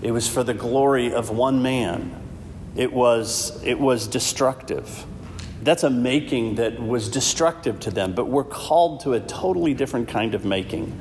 It 0.00 0.12
was 0.12 0.28
for 0.28 0.42
the 0.42 0.54
glory 0.54 1.12
of 1.12 1.30
one 1.30 1.62
man. 1.62 2.14
It 2.76 2.92
was 2.92 3.62
it 3.64 3.78
was 3.78 4.06
destructive 4.06 5.04
that's 5.68 5.82
a 5.82 5.90
making 5.90 6.54
that 6.54 6.80
was 6.80 7.10
destructive 7.10 7.78
to 7.80 7.90
them, 7.90 8.14
but 8.14 8.24
we're 8.24 8.42
called 8.42 9.00
to 9.00 9.12
a 9.12 9.20
totally 9.20 9.74
different 9.74 10.08
kind 10.08 10.34
of 10.34 10.42
making. 10.42 10.98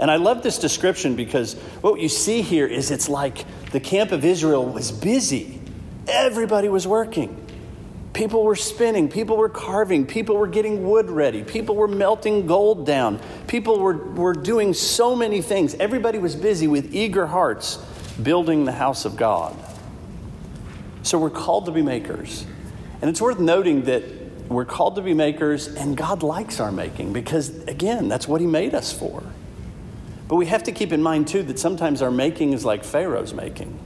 And 0.00 0.10
I 0.10 0.16
love 0.16 0.42
this 0.42 0.58
description 0.58 1.14
because 1.14 1.54
what 1.82 2.00
you 2.00 2.08
see 2.08 2.42
here 2.42 2.66
is 2.66 2.90
it's 2.90 3.08
like 3.08 3.44
the 3.70 3.78
camp 3.78 4.10
of 4.10 4.24
Israel 4.24 4.66
was 4.66 4.90
busy. 4.90 5.60
Everybody 6.08 6.68
was 6.68 6.84
working. 6.84 7.44
People 8.12 8.42
were 8.42 8.56
spinning, 8.56 9.08
people 9.08 9.36
were 9.36 9.48
carving, 9.48 10.04
people 10.04 10.36
were 10.36 10.48
getting 10.48 10.88
wood 10.88 11.10
ready, 11.10 11.44
people 11.44 11.76
were 11.76 11.86
melting 11.86 12.48
gold 12.48 12.84
down, 12.84 13.20
people 13.46 13.78
were, 13.78 13.96
were 14.14 14.32
doing 14.32 14.74
so 14.74 15.14
many 15.14 15.40
things. 15.40 15.76
Everybody 15.76 16.18
was 16.18 16.34
busy 16.34 16.66
with 16.66 16.92
eager 16.92 17.28
hearts 17.28 17.76
building 18.20 18.64
the 18.64 18.72
house 18.72 19.04
of 19.04 19.16
God. 19.16 19.54
So 21.04 21.20
we're 21.20 21.30
called 21.30 21.66
to 21.66 21.70
be 21.70 21.82
makers. 21.82 22.44
And 23.00 23.08
it's 23.08 23.20
worth 23.20 23.38
noting 23.38 23.84
that 23.84 24.02
we're 24.48 24.64
called 24.64 24.96
to 24.96 25.02
be 25.02 25.14
makers, 25.14 25.68
and 25.68 25.96
God 25.96 26.22
likes 26.22 26.58
our 26.58 26.72
making 26.72 27.12
because, 27.12 27.50
again, 27.64 28.08
that's 28.08 28.26
what 28.26 28.40
He 28.40 28.46
made 28.46 28.74
us 28.74 28.92
for. 28.92 29.22
But 30.26 30.36
we 30.36 30.46
have 30.46 30.64
to 30.64 30.72
keep 30.72 30.92
in 30.92 31.02
mind, 31.02 31.28
too, 31.28 31.42
that 31.44 31.58
sometimes 31.58 32.02
our 32.02 32.10
making 32.10 32.52
is 32.52 32.64
like 32.64 32.84
Pharaoh's 32.84 33.32
making. 33.32 33.78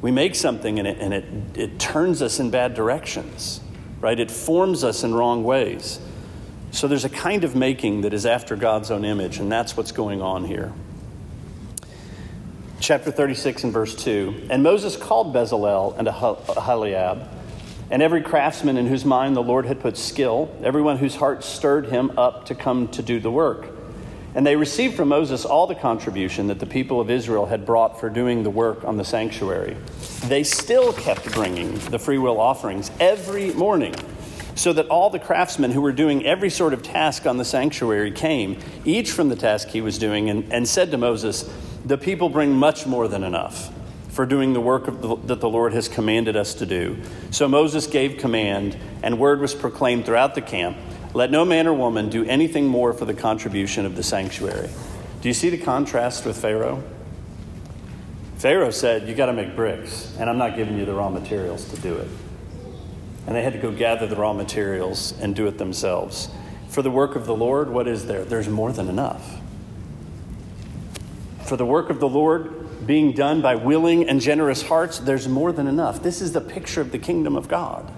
We 0.00 0.10
make 0.10 0.34
something 0.34 0.78
and 0.78 0.88
it, 0.88 0.98
and 0.98 1.14
it, 1.14 1.24
it 1.54 1.78
turns 1.78 2.22
us 2.22 2.40
in 2.40 2.50
bad 2.50 2.74
directions, 2.74 3.60
right? 4.00 4.18
It 4.18 4.30
forms 4.30 4.82
us 4.82 5.04
in 5.04 5.14
wrong 5.14 5.44
ways. 5.44 6.00
So 6.72 6.88
there's 6.88 7.04
a 7.04 7.10
kind 7.10 7.44
of 7.44 7.54
making 7.54 8.00
that 8.00 8.14
is 8.14 8.24
after 8.24 8.56
God's 8.56 8.90
own 8.90 9.04
image, 9.04 9.38
and 9.38 9.52
that's 9.52 9.76
what's 9.76 9.92
going 9.92 10.22
on 10.22 10.44
here. 10.44 10.72
Chapter 12.80 13.12
36 13.12 13.64
and 13.64 13.72
verse 13.72 13.94
2 13.94 14.48
And 14.50 14.62
Moses 14.62 14.96
called 14.96 15.32
Bezalel 15.34 15.96
and 15.98 16.08
Aholiab 16.08 17.28
and 17.92 18.00
every 18.00 18.22
craftsman 18.22 18.78
in 18.78 18.86
whose 18.86 19.04
mind 19.04 19.36
the 19.36 19.42
Lord 19.42 19.66
had 19.66 19.78
put 19.78 19.98
skill, 19.98 20.50
everyone 20.64 20.96
whose 20.96 21.14
heart 21.14 21.44
stirred 21.44 21.86
him 21.86 22.10
up 22.16 22.46
to 22.46 22.54
come 22.54 22.88
to 22.88 23.02
do 23.02 23.20
the 23.20 23.30
work. 23.30 23.68
And 24.34 24.46
they 24.46 24.56
received 24.56 24.96
from 24.96 25.08
Moses 25.08 25.44
all 25.44 25.66
the 25.66 25.74
contribution 25.74 26.46
that 26.46 26.58
the 26.58 26.64
people 26.64 27.02
of 27.02 27.10
Israel 27.10 27.44
had 27.44 27.66
brought 27.66 28.00
for 28.00 28.08
doing 28.08 28.44
the 28.44 28.50
work 28.50 28.82
on 28.82 28.96
the 28.96 29.04
sanctuary. 29.04 29.76
They 30.24 30.42
still 30.42 30.94
kept 30.94 31.30
bringing 31.34 31.74
the 31.90 31.98
freewill 31.98 32.40
offerings 32.40 32.90
every 32.98 33.52
morning, 33.52 33.94
so 34.54 34.72
that 34.72 34.86
all 34.86 35.10
the 35.10 35.18
craftsmen 35.18 35.70
who 35.70 35.82
were 35.82 35.92
doing 35.92 36.24
every 36.24 36.48
sort 36.48 36.72
of 36.72 36.82
task 36.82 37.26
on 37.26 37.36
the 37.36 37.44
sanctuary 37.44 38.10
came, 38.10 38.58
each 38.86 39.10
from 39.10 39.28
the 39.28 39.36
task 39.36 39.68
he 39.68 39.82
was 39.82 39.98
doing, 39.98 40.30
and, 40.30 40.50
and 40.50 40.66
said 40.66 40.90
to 40.92 40.96
Moses, 40.96 41.52
The 41.84 41.98
people 41.98 42.30
bring 42.30 42.52
much 42.52 42.86
more 42.86 43.06
than 43.06 43.22
enough 43.22 43.70
for 44.12 44.24
doing 44.26 44.52
the 44.52 44.60
work 44.60 44.86
the, 44.86 45.16
that 45.26 45.40
the 45.40 45.48
Lord 45.48 45.72
has 45.72 45.88
commanded 45.88 46.36
us 46.36 46.54
to 46.54 46.66
do. 46.66 47.02
So 47.30 47.48
Moses 47.48 47.86
gave 47.86 48.18
command, 48.18 48.76
and 49.02 49.18
word 49.18 49.40
was 49.40 49.54
proclaimed 49.54 50.06
throughout 50.06 50.34
the 50.34 50.42
camp 50.42 50.76
let 51.14 51.30
no 51.30 51.44
man 51.44 51.66
or 51.66 51.74
woman 51.74 52.08
do 52.08 52.24
anything 52.24 52.66
more 52.66 52.94
for 52.94 53.04
the 53.04 53.14
contribution 53.14 53.84
of 53.84 53.96
the 53.96 54.02
sanctuary. 54.02 54.70
Do 55.20 55.28
you 55.28 55.34
see 55.34 55.50
the 55.50 55.58
contrast 55.58 56.24
with 56.24 56.38
Pharaoh? 56.40 56.82
Pharaoh 58.36 58.70
said, 58.70 59.06
You 59.06 59.14
got 59.14 59.26
to 59.26 59.34
make 59.34 59.54
bricks, 59.54 60.14
and 60.18 60.30
I'm 60.30 60.38
not 60.38 60.56
giving 60.56 60.78
you 60.78 60.86
the 60.86 60.94
raw 60.94 61.10
materials 61.10 61.66
to 61.66 61.80
do 61.80 61.96
it. 61.96 62.08
And 63.26 63.36
they 63.36 63.42
had 63.42 63.52
to 63.52 63.58
go 63.58 63.70
gather 63.70 64.06
the 64.06 64.16
raw 64.16 64.32
materials 64.32 65.12
and 65.20 65.36
do 65.36 65.46
it 65.46 65.58
themselves. 65.58 66.28
For 66.68 66.80
the 66.80 66.90
work 66.90 67.14
of 67.14 67.26
the 67.26 67.36
Lord, 67.36 67.68
what 67.68 67.86
is 67.86 68.06
there? 68.06 68.24
There's 68.24 68.48
more 68.48 68.72
than 68.72 68.88
enough. 68.88 69.38
For 71.44 71.56
the 71.56 71.66
work 71.66 71.90
of 71.90 72.00
the 72.00 72.08
Lord, 72.08 72.61
being 72.86 73.12
done 73.12 73.42
by 73.42 73.54
willing 73.54 74.08
and 74.08 74.20
generous 74.20 74.62
hearts, 74.62 74.98
there's 74.98 75.28
more 75.28 75.52
than 75.52 75.66
enough. 75.66 76.02
This 76.02 76.20
is 76.20 76.32
the 76.32 76.40
picture 76.40 76.80
of 76.80 76.92
the 76.92 76.98
kingdom 76.98 77.36
of 77.36 77.48
God. 77.48 77.90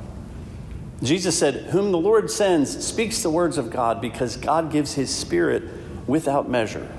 Jesus 1.02 1.38
said, 1.38 1.54
Whom 1.70 1.92
the 1.92 1.98
Lord 1.98 2.30
sends 2.30 2.84
speaks 2.84 3.22
the 3.22 3.30
words 3.30 3.58
of 3.58 3.70
God 3.70 4.00
because 4.00 4.36
God 4.36 4.70
gives 4.70 4.94
his 4.94 5.14
spirit 5.14 5.64
without 6.06 6.48
measure. 6.48 6.90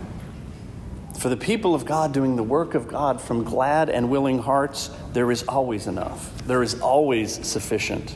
For 1.20 1.30
the 1.30 1.38
people 1.38 1.74
of 1.74 1.86
God 1.86 2.14
doing 2.14 2.36
the 2.36 2.44
work 2.44 2.76
of 2.76 2.88
God 2.88 3.22
from 3.22 3.44
glad 3.44 3.90
and 3.90 4.10
willing 4.10 4.40
hearts, 4.40 4.92
there 5.14 5.32
is 5.32 5.44
always 5.44 5.88
enough. 5.88 6.38
There 6.46 6.62
is 6.62 6.80
always 6.82 7.46
sufficient. 7.48 8.16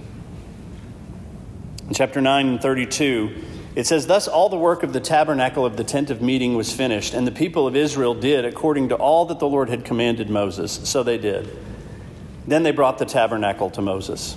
In 1.87 1.93
chapter 1.95 2.21
9 2.21 2.47
and 2.47 2.61
32, 2.61 3.43
it 3.75 3.85
says, 3.85 4.07
Thus 4.07 4.27
all 4.27 4.49
the 4.49 4.57
work 4.57 4.83
of 4.83 4.93
the 4.93 4.99
tabernacle 4.99 5.65
of 5.65 5.77
the 5.77 5.83
tent 5.83 6.09
of 6.09 6.21
meeting 6.21 6.55
was 6.55 6.73
finished, 6.73 7.13
and 7.13 7.27
the 7.27 7.31
people 7.31 7.67
of 7.67 7.75
Israel 7.75 8.13
did 8.13 8.45
according 8.45 8.89
to 8.89 8.95
all 8.95 9.25
that 9.25 9.39
the 9.39 9.47
Lord 9.47 9.69
had 9.69 9.85
commanded 9.85 10.29
Moses. 10.29 10.79
So 10.83 11.03
they 11.03 11.17
did. 11.17 11.57
Then 12.47 12.63
they 12.63 12.71
brought 12.71 12.97
the 12.97 13.05
tabernacle 13.05 13.69
to 13.71 13.81
Moses. 13.81 14.35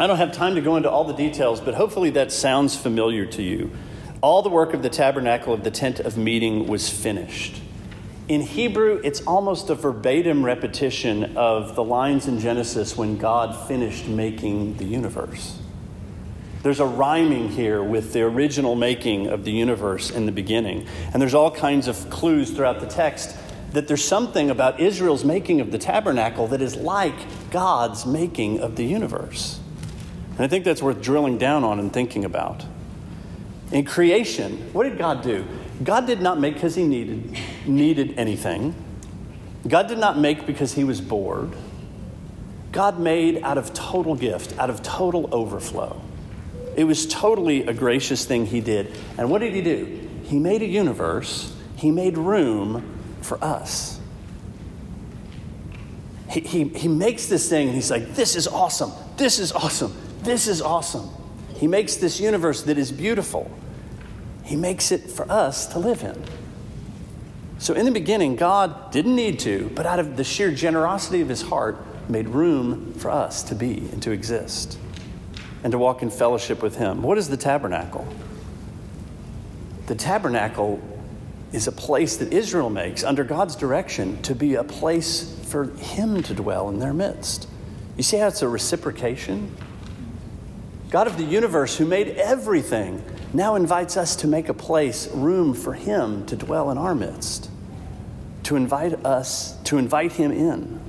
I 0.00 0.06
don't 0.06 0.16
have 0.16 0.32
time 0.32 0.54
to 0.54 0.60
go 0.60 0.76
into 0.76 0.90
all 0.90 1.04
the 1.04 1.12
details, 1.12 1.60
but 1.60 1.74
hopefully 1.74 2.10
that 2.10 2.32
sounds 2.32 2.74
familiar 2.74 3.26
to 3.26 3.42
you. 3.42 3.70
All 4.22 4.42
the 4.42 4.48
work 4.48 4.72
of 4.72 4.82
the 4.82 4.88
tabernacle 4.88 5.52
of 5.52 5.62
the 5.62 5.70
tent 5.70 6.00
of 6.00 6.16
meeting 6.16 6.66
was 6.66 6.88
finished. 6.88 7.60
In 8.28 8.40
Hebrew, 8.40 9.00
it's 9.04 9.20
almost 9.22 9.68
a 9.68 9.74
verbatim 9.74 10.44
repetition 10.44 11.36
of 11.36 11.74
the 11.74 11.84
lines 11.84 12.26
in 12.26 12.40
Genesis 12.40 12.96
when 12.96 13.18
God 13.18 13.68
finished 13.68 14.06
making 14.06 14.76
the 14.78 14.84
universe. 14.84 15.61
There's 16.62 16.80
a 16.80 16.86
rhyming 16.86 17.48
here 17.48 17.82
with 17.82 18.12
the 18.12 18.22
original 18.22 18.76
making 18.76 19.26
of 19.26 19.44
the 19.44 19.50
universe 19.50 20.10
in 20.10 20.26
the 20.26 20.32
beginning. 20.32 20.86
And 21.12 21.20
there's 21.20 21.34
all 21.34 21.50
kinds 21.50 21.88
of 21.88 22.08
clues 22.08 22.50
throughout 22.50 22.80
the 22.80 22.86
text 22.86 23.36
that 23.72 23.88
there's 23.88 24.04
something 24.04 24.50
about 24.50 24.78
Israel's 24.78 25.24
making 25.24 25.60
of 25.60 25.72
the 25.72 25.78
tabernacle 25.78 26.46
that 26.48 26.62
is 26.62 26.76
like 26.76 27.14
God's 27.50 28.06
making 28.06 28.60
of 28.60 28.76
the 28.76 28.84
universe. 28.84 29.58
And 30.32 30.40
I 30.40 30.46
think 30.46 30.64
that's 30.64 30.82
worth 30.82 31.02
drilling 31.02 31.38
down 31.38 31.64
on 31.64 31.80
and 31.80 31.92
thinking 31.92 32.24
about. 32.24 32.64
In 33.72 33.84
creation, 33.84 34.58
what 34.72 34.84
did 34.84 34.98
God 34.98 35.22
do? 35.22 35.44
God 35.82 36.06
did 36.06 36.20
not 36.20 36.38
make 36.38 36.54
because 36.54 36.74
he 36.74 36.86
needed, 36.86 37.36
needed 37.66 38.14
anything. 38.16 38.74
God 39.66 39.88
did 39.88 39.98
not 39.98 40.18
make 40.18 40.46
because 40.46 40.74
he 40.74 40.84
was 40.84 41.00
bored. 41.00 41.52
God 42.70 43.00
made 43.00 43.42
out 43.42 43.58
of 43.58 43.74
total 43.74 44.14
gift, 44.14 44.56
out 44.58 44.70
of 44.70 44.82
total 44.82 45.28
overflow. 45.32 46.00
It 46.76 46.84
was 46.84 47.06
totally 47.06 47.66
a 47.66 47.72
gracious 47.72 48.24
thing 48.24 48.46
he 48.46 48.60
did. 48.60 48.96
And 49.18 49.30
what 49.30 49.40
did 49.40 49.54
he 49.54 49.62
do? 49.62 50.08
He 50.24 50.38
made 50.38 50.62
a 50.62 50.66
universe, 50.66 51.54
he 51.76 51.90
made 51.90 52.16
room 52.16 52.98
for 53.20 53.42
us. 53.42 54.00
He, 56.30 56.40
he, 56.40 56.64
he 56.64 56.88
makes 56.88 57.26
this 57.26 57.48
thing 57.48 57.68
and 57.68 57.74
he's 57.74 57.90
like, 57.90 58.14
This 58.14 58.36
is 58.36 58.48
awesome. 58.48 58.92
This 59.16 59.38
is 59.38 59.52
awesome. 59.52 59.94
This 60.22 60.48
is 60.48 60.62
awesome. 60.62 61.10
He 61.56 61.66
makes 61.66 61.96
this 61.96 62.20
universe 62.20 62.62
that 62.62 62.78
is 62.78 62.90
beautiful. 62.90 63.50
He 64.44 64.56
makes 64.56 64.90
it 64.90 65.10
for 65.10 65.30
us 65.30 65.66
to 65.68 65.78
live 65.78 66.02
in. 66.02 66.20
So, 67.58 67.74
in 67.74 67.84
the 67.84 67.92
beginning, 67.92 68.34
God 68.34 68.90
didn't 68.90 69.14
need 69.14 69.38
to, 69.40 69.70
but 69.74 69.86
out 69.86 70.00
of 70.00 70.16
the 70.16 70.24
sheer 70.24 70.50
generosity 70.50 71.20
of 71.20 71.28
his 71.28 71.42
heart, 71.42 71.76
made 72.08 72.28
room 72.28 72.92
for 72.94 73.10
us 73.10 73.44
to 73.44 73.54
be 73.54 73.78
and 73.92 74.02
to 74.02 74.10
exist 74.10 74.78
and 75.62 75.70
to 75.72 75.78
walk 75.78 76.02
in 76.02 76.10
fellowship 76.10 76.62
with 76.62 76.76
Him. 76.76 77.02
What 77.02 77.18
is 77.18 77.28
the 77.28 77.36
tabernacle? 77.36 78.06
The 79.86 79.94
tabernacle 79.94 80.80
is 81.52 81.66
a 81.66 81.72
place 81.72 82.16
that 82.16 82.32
Israel 82.32 82.70
makes 82.70 83.04
under 83.04 83.24
God's 83.24 83.56
direction 83.56 84.20
to 84.22 84.34
be 84.34 84.54
a 84.54 84.64
place 84.64 85.38
for 85.48 85.64
Him 85.64 86.22
to 86.24 86.34
dwell 86.34 86.68
in 86.68 86.78
their 86.78 86.94
midst. 86.94 87.48
You 87.96 88.02
see 88.02 88.16
how 88.16 88.28
it's 88.28 88.42
a 88.42 88.48
reciprocation? 88.48 89.54
God 90.90 91.06
of 91.06 91.16
the 91.16 91.24
universe, 91.24 91.76
who 91.76 91.86
made 91.86 92.08
everything, 92.08 93.02
now 93.32 93.54
invites 93.54 93.96
us 93.96 94.16
to 94.16 94.26
make 94.26 94.48
a 94.48 94.54
place, 94.54 95.08
room 95.08 95.54
for 95.54 95.74
Him 95.74 96.26
to 96.26 96.36
dwell 96.36 96.70
in 96.70 96.78
our 96.78 96.94
midst, 96.94 97.50
to 98.44 98.56
invite 98.56 99.04
us, 99.04 99.56
to 99.64 99.78
invite 99.78 100.12
Him 100.12 100.32
in. 100.32 100.80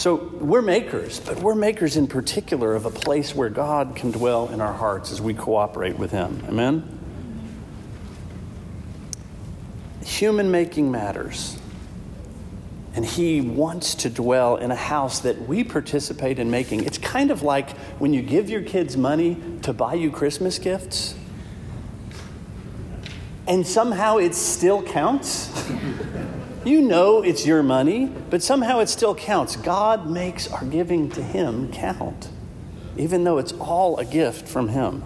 So 0.00 0.14
we're 0.14 0.62
makers, 0.62 1.20
but 1.20 1.42
we're 1.42 1.54
makers 1.54 1.98
in 1.98 2.06
particular 2.06 2.74
of 2.74 2.86
a 2.86 2.90
place 2.90 3.34
where 3.34 3.50
God 3.50 3.94
can 3.94 4.12
dwell 4.12 4.48
in 4.48 4.62
our 4.62 4.72
hearts 4.72 5.12
as 5.12 5.20
we 5.20 5.34
cooperate 5.34 5.98
with 5.98 6.10
Him. 6.10 6.42
Amen? 6.48 6.98
Human 10.02 10.50
making 10.50 10.90
matters. 10.90 11.58
And 12.94 13.04
He 13.04 13.42
wants 13.42 13.94
to 13.96 14.08
dwell 14.08 14.56
in 14.56 14.70
a 14.70 14.74
house 14.74 15.20
that 15.20 15.46
we 15.46 15.64
participate 15.64 16.38
in 16.38 16.50
making. 16.50 16.84
It's 16.84 16.96
kind 16.96 17.30
of 17.30 17.42
like 17.42 17.76
when 17.98 18.14
you 18.14 18.22
give 18.22 18.48
your 18.48 18.62
kids 18.62 18.96
money 18.96 19.36
to 19.60 19.74
buy 19.74 19.92
you 19.92 20.10
Christmas 20.10 20.58
gifts, 20.58 21.14
and 23.46 23.66
somehow 23.66 24.16
it 24.16 24.34
still 24.34 24.82
counts. 24.82 25.52
You 26.64 26.82
know 26.82 27.22
it's 27.22 27.46
your 27.46 27.62
money, 27.62 28.06
but 28.28 28.42
somehow 28.42 28.80
it 28.80 28.90
still 28.90 29.14
counts. 29.14 29.56
God 29.56 30.10
makes 30.10 30.46
our 30.52 30.64
giving 30.64 31.08
to 31.12 31.22
Him 31.22 31.72
count, 31.72 32.28
even 32.98 33.24
though 33.24 33.38
it's 33.38 33.52
all 33.52 33.96
a 33.96 34.04
gift 34.04 34.46
from 34.46 34.68
Him. 34.68 35.02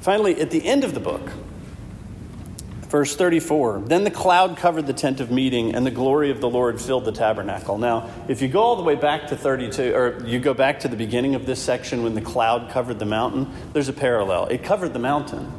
Finally, 0.00 0.40
at 0.40 0.50
the 0.50 0.66
end 0.66 0.82
of 0.82 0.94
the 0.94 1.00
book, 1.00 1.30
verse 2.88 3.14
34 3.14 3.80
Then 3.80 4.04
the 4.04 4.10
cloud 4.10 4.56
covered 4.56 4.86
the 4.86 4.94
tent 4.94 5.20
of 5.20 5.30
meeting, 5.30 5.74
and 5.74 5.84
the 5.84 5.90
glory 5.90 6.30
of 6.30 6.40
the 6.40 6.48
Lord 6.48 6.80
filled 6.80 7.04
the 7.04 7.12
tabernacle. 7.12 7.76
Now, 7.76 8.10
if 8.28 8.40
you 8.40 8.48
go 8.48 8.62
all 8.62 8.76
the 8.76 8.82
way 8.82 8.94
back 8.94 9.26
to 9.28 9.36
32, 9.36 9.94
or 9.94 10.24
you 10.24 10.38
go 10.38 10.54
back 10.54 10.80
to 10.80 10.88
the 10.88 10.96
beginning 10.96 11.34
of 11.34 11.44
this 11.44 11.60
section 11.60 12.02
when 12.02 12.14
the 12.14 12.22
cloud 12.22 12.70
covered 12.70 12.98
the 12.98 13.04
mountain, 13.04 13.52
there's 13.74 13.90
a 13.90 13.92
parallel. 13.92 14.46
It 14.46 14.64
covered 14.64 14.94
the 14.94 14.98
mountain 14.98 15.52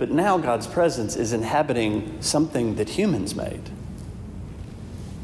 but 0.00 0.10
now 0.10 0.38
God's 0.38 0.66
presence 0.66 1.14
is 1.14 1.34
inhabiting 1.34 2.22
something 2.22 2.76
that 2.76 2.88
humans 2.88 3.34
made. 3.34 3.60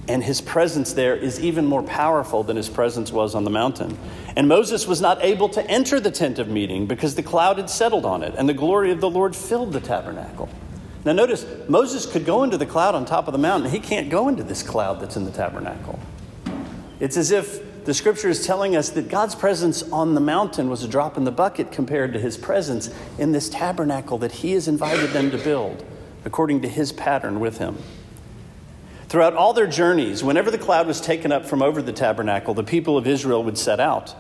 And 0.07 0.23
his 0.23 0.43
presence 0.43 0.93
there 0.93 1.17
is 1.17 1.41
even 1.41 1.65
more 1.65 1.83
powerful 1.83 2.43
than 2.43 2.59
his 2.59 2.69
presence 2.69 3.11
was 3.11 3.35
on 3.35 3.45
the 3.45 3.51
mountain. 3.51 3.97
And 4.37 4.49
Moses 4.49 4.87
was 4.87 5.01
not 5.01 5.25
able 5.25 5.49
to 5.49 5.67
enter 5.67 5.99
the 5.99 6.11
tent 6.11 6.39
of 6.39 6.49
meeting 6.49 6.85
because 6.87 7.15
the 7.15 7.23
cloud 7.23 7.57
had 7.57 7.71
settled 7.71 8.05
on 8.05 8.23
it, 8.23 8.35
and 8.37 8.47
the 8.47 8.55
glory 8.55 8.91
of 8.91 9.01
the 9.01 9.09
Lord 9.09 9.35
filled 9.35 9.73
the 9.73 9.81
tabernacle. 9.81 10.51
Now, 11.07 11.15
notice, 11.15 11.47
Moses 11.71 12.05
could 12.05 12.27
go 12.27 12.43
into 12.43 12.59
the 12.59 12.67
cloud 12.67 12.95
on 12.95 13.07
top 13.07 13.29
of 13.29 13.33
the 13.33 13.39
mountain. 13.39 13.71
He 13.71 13.81
can't 13.81 14.11
go 14.11 14.29
into 14.29 14.43
this 14.43 14.63
cloud 14.63 15.01
that's 15.01 15.17
in 15.17 15.25
the 15.25 15.31
tabernacle. 15.31 15.99
It's 17.01 17.17
as 17.17 17.31
if 17.31 17.66
the 17.87 17.95
scripture 17.95 18.29
is 18.29 18.45
telling 18.45 18.75
us 18.75 18.91
that 18.91 19.09
God's 19.09 19.37
presence 19.37 19.85
on 19.85 20.15
the 20.15 20.21
mountain 20.21 20.69
was 20.69 20.83
a 20.83 20.89
drop 20.89 21.17
in 21.17 21.23
the 21.23 21.31
bucket 21.31 21.71
compared 21.71 22.13
to 22.15 22.19
his 22.19 22.37
presence 22.37 22.91
in 23.17 23.31
this 23.31 23.49
tabernacle 23.49 24.19
that 24.19 24.33
he 24.33 24.53
has 24.53 24.67
invited 24.67 25.11
them 25.11 25.31
to 25.31 25.39
build 25.39 25.85
according 26.25 26.63
to 26.63 26.69
his 26.69 26.93
pattern 26.93 27.39
with 27.39 27.59
him. 27.59 27.79
Throughout 29.09 29.35
all 29.35 29.53
their 29.53 29.69
journeys, 29.69 30.25
whenever 30.25 30.51
the 30.51 30.59
cloud 30.59 30.89
was 30.89 31.01
taken 31.01 31.31
up 31.31 31.47
from 31.47 31.63
over 31.63 31.81
the 31.81 31.93
tabernacle, 31.93 32.55
the 32.55 32.65
people 32.65 32.99
of 32.99 33.07
Israel 33.07 33.45
would 33.45 33.57
set 33.57 33.79
out. 33.79 34.17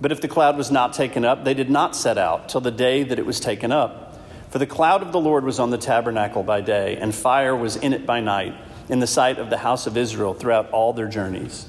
But 0.00 0.12
if 0.12 0.22
the 0.22 0.28
cloud 0.28 0.56
was 0.56 0.70
not 0.70 0.94
taken 0.94 1.22
up, 1.22 1.44
they 1.44 1.52
did 1.52 1.68
not 1.68 1.94
set 1.94 2.16
out 2.16 2.48
till 2.48 2.62
the 2.62 2.70
day 2.70 3.02
that 3.02 3.18
it 3.18 3.26
was 3.26 3.38
taken 3.38 3.70
up. 3.70 4.18
For 4.48 4.58
the 4.58 4.66
cloud 4.66 5.02
of 5.02 5.12
the 5.12 5.20
Lord 5.20 5.44
was 5.44 5.60
on 5.60 5.68
the 5.68 5.76
tabernacle 5.76 6.42
by 6.42 6.62
day, 6.62 6.96
and 6.96 7.14
fire 7.14 7.54
was 7.54 7.76
in 7.76 7.92
it 7.92 8.06
by 8.06 8.20
night, 8.20 8.54
in 8.88 9.00
the 9.00 9.06
sight 9.06 9.38
of 9.38 9.50
the 9.50 9.58
house 9.58 9.86
of 9.86 9.98
Israel 9.98 10.32
throughout 10.32 10.70
all 10.70 10.94
their 10.94 11.06
journeys. 11.06 11.66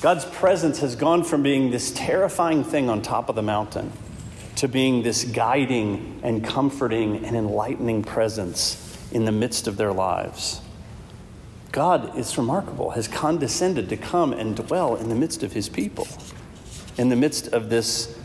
God's 0.00 0.24
presence 0.24 0.78
has 0.80 0.96
gone 0.96 1.24
from 1.24 1.42
being 1.42 1.70
this 1.70 1.90
terrifying 1.90 2.64
thing 2.64 2.88
on 2.88 3.02
top 3.02 3.28
of 3.28 3.36
the 3.36 3.42
mountain 3.42 3.92
to 4.56 4.66
being 4.66 5.02
this 5.02 5.24
guiding 5.24 6.20
and 6.22 6.42
comforting 6.42 7.24
and 7.24 7.36
enlightening 7.36 8.02
presence 8.02 8.98
in 9.12 9.26
the 9.26 9.32
midst 9.32 9.66
of 9.66 9.76
their 9.76 9.92
lives. 9.92 10.62
God 11.70 12.16
is 12.18 12.36
remarkable, 12.36 12.90
has 12.90 13.08
condescended 13.08 13.90
to 13.90 13.96
come 13.96 14.32
and 14.32 14.56
dwell 14.56 14.96
in 14.96 15.08
the 15.08 15.14
midst 15.14 15.42
of 15.42 15.52
his 15.52 15.68
people, 15.68 16.08
in 16.96 17.10
the 17.10 17.16
midst 17.16 17.48
of 17.48 17.68
this 17.68 18.18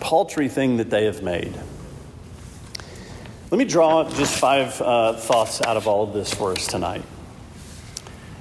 paltry 0.00 0.48
thing 0.48 0.76
that 0.76 0.90
they 0.90 1.06
have 1.06 1.22
made. 1.22 1.58
Let 3.50 3.58
me 3.58 3.64
draw 3.64 4.08
just 4.10 4.38
five 4.38 4.80
uh, 4.80 5.14
thoughts 5.14 5.62
out 5.62 5.78
of 5.78 5.88
all 5.88 6.04
of 6.04 6.12
this 6.12 6.32
for 6.32 6.52
us 6.52 6.66
tonight. 6.66 7.02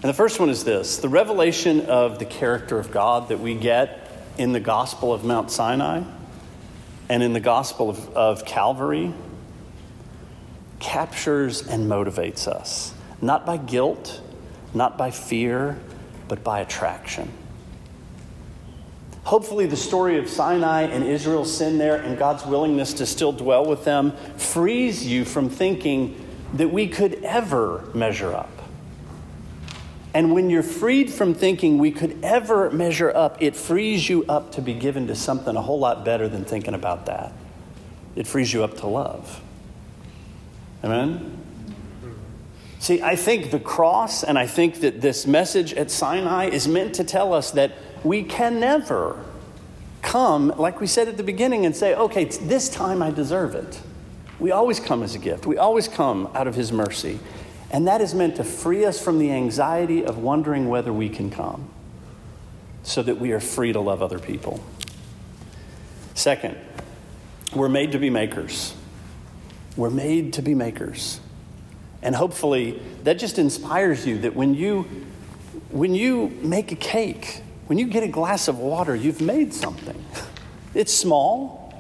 And 0.08 0.14
the 0.14 0.18
first 0.18 0.40
one 0.40 0.50
is 0.50 0.64
this 0.64 1.00
the 1.00 1.10
revelation 1.10 1.82
of 1.88 2.18
the 2.18 2.24
character 2.24 2.80
of 2.80 2.92
God 2.92 3.28
that 3.28 3.42
we 3.42 3.56
get 3.56 4.10
in 4.38 4.54
the 4.54 4.60
Gospel 4.62 5.14
of 5.14 5.26
Mount 5.26 5.52
Sinai 5.52 6.02
and 7.10 7.22
in 7.22 7.34
the 7.34 7.42
Gospel 7.42 7.90
of, 7.90 8.16
of 8.16 8.46
Calvary 8.46 9.12
captures 10.80 11.68
and 11.68 11.92
motivates 11.92 12.48
us, 12.48 12.94
not 13.22 13.46
by 13.46 13.58
guilt, 13.58 14.22
not 14.74 14.98
by 14.98 15.12
fear, 15.12 15.78
but 16.30 16.42
by 16.42 16.62
attraction. 16.62 17.30
Hopefully, 19.26 19.66
the 19.66 19.76
story 19.76 20.20
of 20.20 20.30
Sinai 20.30 20.84
and 20.84 21.04
Israel's 21.04 21.54
sin 21.54 21.78
there 21.78 21.98
and 21.98 22.18
God's 22.18 22.46
willingness 22.46 22.94
to 22.94 23.06
still 23.06 23.34
dwell 23.34 23.66
with 23.66 23.84
them 23.84 24.14
frees 24.38 25.06
you 25.06 25.26
from 25.26 25.50
thinking 25.50 26.16
that 26.54 26.72
we 26.72 26.88
could 26.88 27.16
ever 27.26 27.84
measure 27.94 28.34
up. 28.34 28.57
And 30.18 30.34
when 30.34 30.50
you're 30.50 30.64
freed 30.64 31.12
from 31.14 31.36
thinking 31.36 31.78
we 31.78 31.92
could 31.92 32.18
ever 32.24 32.72
measure 32.72 33.16
up, 33.16 33.40
it 33.40 33.56
frees 33.56 34.10
you 34.10 34.26
up 34.28 34.54
to 34.54 34.64
be 34.64 34.74
given 34.74 35.06
to 35.06 35.16
something 35.16 35.56
a 35.56 35.62
whole 35.62 35.78
lot 35.78 36.04
better 36.04 36.28
than 36.28 36.44
thinking 36.44 36.74
about 36.74 37.06
that. 37.06 37.34
It 38.16 38.26
frees 38.26 38.52
you 38.52 38.64
up 38.64 38.78
to 38.78 38.88
love. 38.88 39.40
Amen? 40.84 41.40
See, 42.80 43.00
I 43.00 43.16
think 43.16 43.52
the 43.52 43.60
cross 43.60 44.24
and 44.24 44.40
I 44.40 44.48
think 44.48 44.80
that 44.80 45.02
this 45.02 45.28
message 45.28 45.76
at 45.76 45.92
Sinai 45.92 46.46
is 46.46 46.68
meant 46.68 46.96
to 46.96 47.04
tell 47.04 47.32
us 47.32 47.52
that 47.52 47.74
we 48.04 48.24
can 48.24 48.60
never 48.60 49.24
come, 50.02 50.48
like 50.58 50.82
we 50.82 50.88
said 50.88 51.08
at 51.08 51.18
the 51.18 51.24
beginning, 51.24 51.64
and 51.64 51.76
say, 51.76 51.94
okay, 51.94 52.26
this 52.26 52.70
time 52.70 53.04
I 53.04 53.12
deserve 53.12 53.54
it. 53.54 53.80
We 54.40 54.50
always 54.50 54.80
come 54.80 55.04
as 55.04 55.14
a 55.14 55.20
gift, 55.20 55.46
we 55.46 55.60
always 55.60 55.88
come 55.88 56.28
out 56.34 56.48
of 56.48 56.56
His 56.56 56.72
mercy. 56.72 57.20
And 57.72 57.88
that 57.88 58.02
is 58.02 58.14
meant 58.14 58.38
to 58.38 58.44
free 58.44 58.86
us 58.86 59.02
from 59.02 59.20
the 59.20 59.32
anxiety 59.32 60.06
of 60.06 60.18
wondering 60.18 60.70
whether 60.70 60.94
we 60.94 61.10
can 61.10 61.30
come 61.30 61.70
so 62.84 63.04
that 63.04 63.20
we 63.20 63.34
are 63.34 63.40
free 63.40 63.74
to 63.74 63.80
love 63.80 64.02
other 64.02 64.20
people. 64.20 64.64
Second, 66.14 66.58
we're 67.54 67.70
made 67.70 67.92
to 67.92 68.00
be 68.00 68.10
makers. 68.10 68.74
We're 69.76 69.90
made 69.90 70.34
to 70.34 70.42
be 70.42 70.56
makers. 70.56 71.20
And 72.02 72.16
hopefully 72.16 72.82
that 73.04 73.20
just 73.20 73.38
inspires 73.38 74.08
you 74.08 74.20
that 74.20 74.36
when 74.36 74.54
you 74.54 74.88
when 75.70 75.94
you 75.94 76.30
make 76.42 76.72
a 76.72 76.76
cake, 76.76 77.44
when 77.68 77.78
you 77.78 77.88
get 77.88 78.02
a 78.02 78.08
glass 78.08 78.48
of 78.48 78.60
water, 78.60 78.96
you've 78.96 79.22
made 79.22 79.54
something. 79.54 80.04
It's 80.74 80.94
small, 80.94 81.74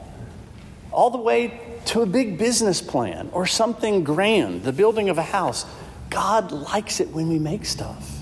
all 0.91 1.11
the 1.11 1.19
way 1.19 1.61
to 1.87 2.01
a 2.01 2.05
big 2.05 2.37
business 2.37 2.81
plan 2.81 3.29
or 3.31 3.45
something 3.45 4.03
grand, 4.03 4.63
the 4.63 4.73
building 4.73 5.09
of 5.09 5.17
a 5.17 5.23
house. 5.23 5.65
God 6.09 6.51
likes 6.51 6.99
it 6.99 7.09
when 7.09 7.27
we 7.29 7.39
make 7.39 7.65
stuff. 7.65 8.13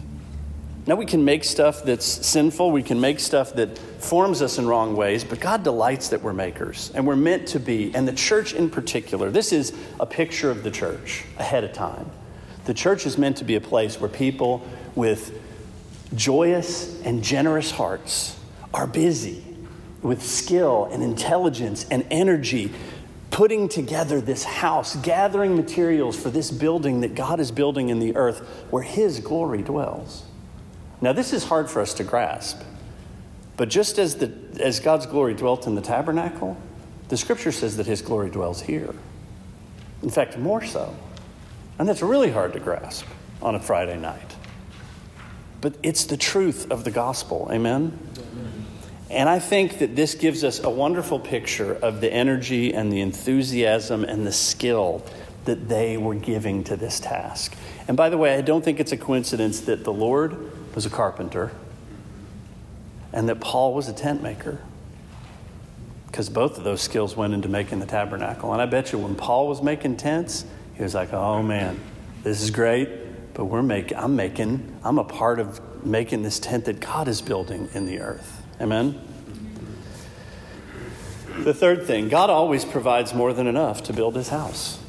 Now, 0.88 0.96
we 0.96 1.08
can 1.08 1.26
make 1.26 1.44
stuff 1.44 1.84
that's 1.84 2.06
sinful, 2.06 2.72
we 2.72 2.84
can 2.84 3.02
make 3.02 3.20
stuff 3.20 3.56
that 3.56 3.76
forms 3.76 4.44
us 4.44 4.60
in 4.60 4.68
wrong 4.68 4.96
ways, 4.96 5.24
but 5.24 5.40
God 5.40 5.64
delights 5.64 6.10
that 6.10 6.22
we're 6.22 6.34
makers, 6.34 6.92
and 6.94 7.08
we're 7.08 7.16
meant 7.16 7.48
to 7.50 7.60
be. 7.60 7.94
And 7.96 8.08
the 8.08 8.14
church 8.14 8.54
in 8.54 8.70
particular, 8.70 9.32
this 9.32 9.52
is 9.52 9.74
a 10.00 10.06
picture 10.06 10.52
of 10.52 10.62
the 10.62 10.70
church 10.70 11.26
ahead 11.40 11.64
of 11.64 11.74
time. 11.74 12.12
The 12.66 12.74
church 12.76 13.08
is 13.08 13.18
meant 13.18 13.38
to 13.38 13.44
be 13.44 13.56
a 13.56 13.62
place 13.62 14.00
where 14.00 14.10
people 14.10 14.64
with 14.94 15.42
joyous 16.14 17.02
and 17.02 17.24
generous 17.24 17.72
hearts 17.72 18.40
are 18.72 18.86
busy 18.86 19.44
with 20.04 20.22
skill 20.22 20.88
and 20.92 21.02
intelligence 21.02 21.88
and 21.90 22.06
energy 22.12 22.72
putting 23.32 23.68
together 23.68 24.22
this 24.22 24.44
house, 24.44 24.96
gathering 24.98 25.56
materials 25.56 26.18
for 26.18 26.30
this 26.30 26.52
building 26.52 27.02
that 27.02 27.16
God 27.16 27.40
is 27.40 27.52
building 27.52 27.90
in 27.90 28.00
the 28.00 28.16
earth 28.16 28.40
where 28.70 28.84
His 28.84 29.20
glory 29.20 29.62
dwells. 29.62 30.24
Now, 31.02 31.14
this 31.14 31.34
is 31.34 31.44
hard 31.44 31.70
for 31.70 31.82
us 31.82 31.94
to 31.96 32.04
grasp, 32.04 32.62
but 33.58 33.70
just 33.70 34.00
as, 34.00 34.16
the, 34.16 34.32
as 34.60 34.80
God's 34.80 35.06
glory 35.06 35.34
dwelt 35.34 35.68
in 35.68 35.76
the 35.76 35.82
tabernacle, 35.82 36.58
the 37.10 37.18
scripture 37.18 37.52
says 37.52 37.78
that 37.78 37.86
His 37.86 38.02
glory 38.02 38.30
dwells 38.30 38.62
here. 38.62 38.94
In 40.02 40.10
fact, 40.10 40.38
more 40.38 40.64
so. 40.64 40.96
And 41.78 41.88
that's 41.88 42.02
really 42.02 42.32
hard 42.32 42.54
to 42.54 42.60
grasp 42.60 43.06
on 43.42 43.56
a 43.56 43.60
Friday 43.60 43.98
night. 43.98 44.36
But 45.62 45.76
it's 45.84 46.06
the 46.06 46.18
truth 46.18 46.72
of 46.72 46.84
the 46.84 46.92
gospel. 46.92 47.50
Amen? 47.52 47.98
And 49.10 49.30
I 49.30 49.40
think 49.40 49.80
that 49.80 49.96
this 49.96 50.16
gives 50.16 50.44
us 50.44 50.64
a 50.64 50.70
wonderful 50.70 51.20
picture 51.20 51.74
of 51.74 52.02
the 52.02 52.12
energy 52.12 52.74
and 52.74 52.92
the 52.92 53.02
enthusiasm 53.02 54.04
and 54.04 54.26
the 54.26 54.32
skill 54.32 55.06
that 55.46 55.70
they 55.70 55.96
were 55.96 56.16
giving 56.16 56.64
to 56.66 56.76
this 56.76 57.00
task. 57.00 57.56
And 57.88 57.96
by 57.96 58.10
the 58.10 58.18
way, 58.18 58.36
I 58.36 58.42
don't 58.42 58.66
think 58.66 58.80
it's 58.80 58.92
a 58.92 58.98
coincidence 58.98 59.62
that 59.62 59.84
the 59.84 59.94
Lord 59.94 60.52
was 60.74 60.86
a 60.86 60.90
carpenter 60.90 61.52
and 63.14 63.30
that 63.30 63.40
Paul 63.40 63.74
was 63.74 63.88
a 63.88 63.94
tent 63.94 64.24
maker. 64.24 64.60
Because 66.08 66.30
both 66.30 66.58
of 66.58 66.64
those 66.64 66.82
skills 66.82 67.16
went 67.16 67.34
into 67.34 67.48
making 67.48 67.80
the 67.80 67.86
tabernacle. 67.86 68.54
And 68.54 68.62
I 68.62 68.66
bet 68.66 68.92
you 68.92 68.98
when 68.98 69.16
Paul 69.16 69.48
was 69.48 69.62
making 69.62 69.98
tents, 69.98 70.46
he 70.76 70.82
was 70.82 70.96
like, 70.96 71.14
oh 71.14 71.44
man, 71.44 71.80
this 72.24 72.42
is 72.42 72.50
great, 72.52 72.90
but 73.34 73.46
we're 73.46 73.62
making, 73.62 73.98
I'm 73.98 74.16
making, 74.16 74.80
I'm 74.84 74.98
a 74.98 75.04
part 75.04 75.40
of 75.40 75.86
making 75.86 76.24
this 76.24 76.40
tent 76.40 76.66
that 76.66 76.80
God 76.80 77.08
is 77.08 77.22
building 77.22 77.70
in 77.74 77.86
the 77.86 78.00
earth. 78.00 78.45
Amen? 78.62 79.02
The 81.40 81.54
third 81.54 81.86
thing 81.86 82.10
God 82.10 82.30
always 82.30 82.64
provides 82.66 83.14
more 83.14 83.34
than 83.34 83.48
enough 83.48 83.84
to 83.84 83.94
build 83.94 84.16
his 84.16 84.30
house. 84.30 84.80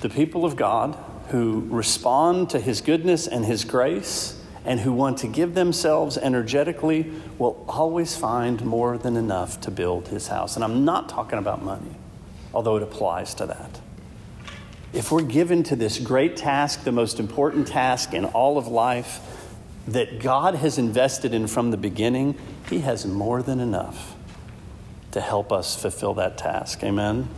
The 0.00 0.08
people 0.08 0.44
of 0.44 0.56
God 0.56 0.96
who 1.28 1.66
respond 1.68 2.50
to 2.50 2.58
his 2.58 2.80
goodness 2.80 3.26
and 3.26 3.44
his 3.44 3.64
grace 3.64 4.42
and 4.64 4.80
who 4.80 4.92
want 4.92 5.18
to 5.18 5.26
give 5.26 5.54
themselves 5.54 6.18
energetically 6.18 7.10
will 7.38 7.64
always 7.68 8.16
find 8.16 8.64
more 8.64 8.98
than 8.98 9.16
enough 9.16 9.60
to 9.60 9.70
build 9.70 10.08
his 10.08 10.28
house. 10.28 10.56
And 10.56 10.64
I'm 10.64 10.84
not 10.84 11.08
talking 11.08 11.38
about 11.38 11.62
money, 11.62 11.96
although 12.52 12.76
it 12.76 12.82
applies 12.82 13.34
to 13.34 13.46
that. 13.46 13.80
If 14.92 15.12
we're 15.12 15.22
given 15.22 15.62
to 15.64 15.76
this 15.76 15.98
great 15.98 16.36
task, 16.36 16.82
the 16.82 16.92
most 16.92 17.20
important 17.20 17.68
task 17.68 18.12
in 18.12 18.24
all 18.24 18.58
of 18.58 18.66
life 18.66 19.20
that 19.88 20.20
God 20.20 20.54
has 20.54 20.78
invested 20.78 21.34
in 21.34 21.46
from 21.46 21.70
the 21.70 21.76
beginning, 21.76 22.36
he 22.68 22.80
has 22.80 23.06
more 23.06 23.42
than 23.42 23.60
enough 23.60 24.14
to 25.12 25.20
help 25.20 25.52
us 25.52 25.80
fulfill 25.80 26.14
that 26.14 26.38
task. 26.38 26.82
Amen. 26.84 27.28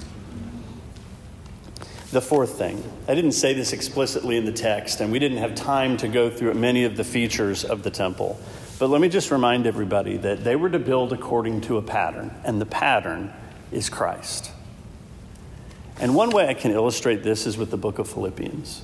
The 2.11 2.21
fourth 2.21 2.59
thing, 2.59 2.85
I 3.09 3.15
didn't 3.15 3.33
say 3.33 3.55
this 3.55 3.73
explicitly 3.73 4.37
in 4.37 4.45
the 4.45 4.53
text, 4.53 5.01
and 5.01 5.11
we 5.11 5.19
didn't 5.19 5.39
have 5.39 5.55
time 5.55 5.97
to 5.99 6.09
go 6.09 6.29
through 6.29 6.53
many 6.55 6.85
of 6.85 6.99
the 6.99 7.05
features 7.05 7.65
of 7.65 7.83
the 7.83 7.91
temple. 7.91 8.39
But 8.79 8.89
let 8.89 9.01
me 9.01 9.09
just 9.09 9.31
remind 9.31 9.67
everybody 9.67 10.19
that 10.19 10.45
they 10.45 10.55
were 10.55 10.69
to 10.69 10.79
build 10.79 11.15
according 11.15 11.63
to 11.63 11.79
a 11.79 11.83
pattern, 11.83 12.31
and 12.45 12.61
the 12.61 12.67
pattern 12.67 13.33
is 13.71 13.89
Christ. 13.89 14.51
And 15.99 16.15
one 16.15 16.31
way 16.31 16.49
I 16.49 16.55
can 16.55 16.71
illustrate 16.71 17.23
this 17.23 17.47
is 17.47 17.57
with 17.57 17.71
the 17.71 17.77
book 17.79 17.99
of 17.99 18.11
Philippians. 18.11 18.83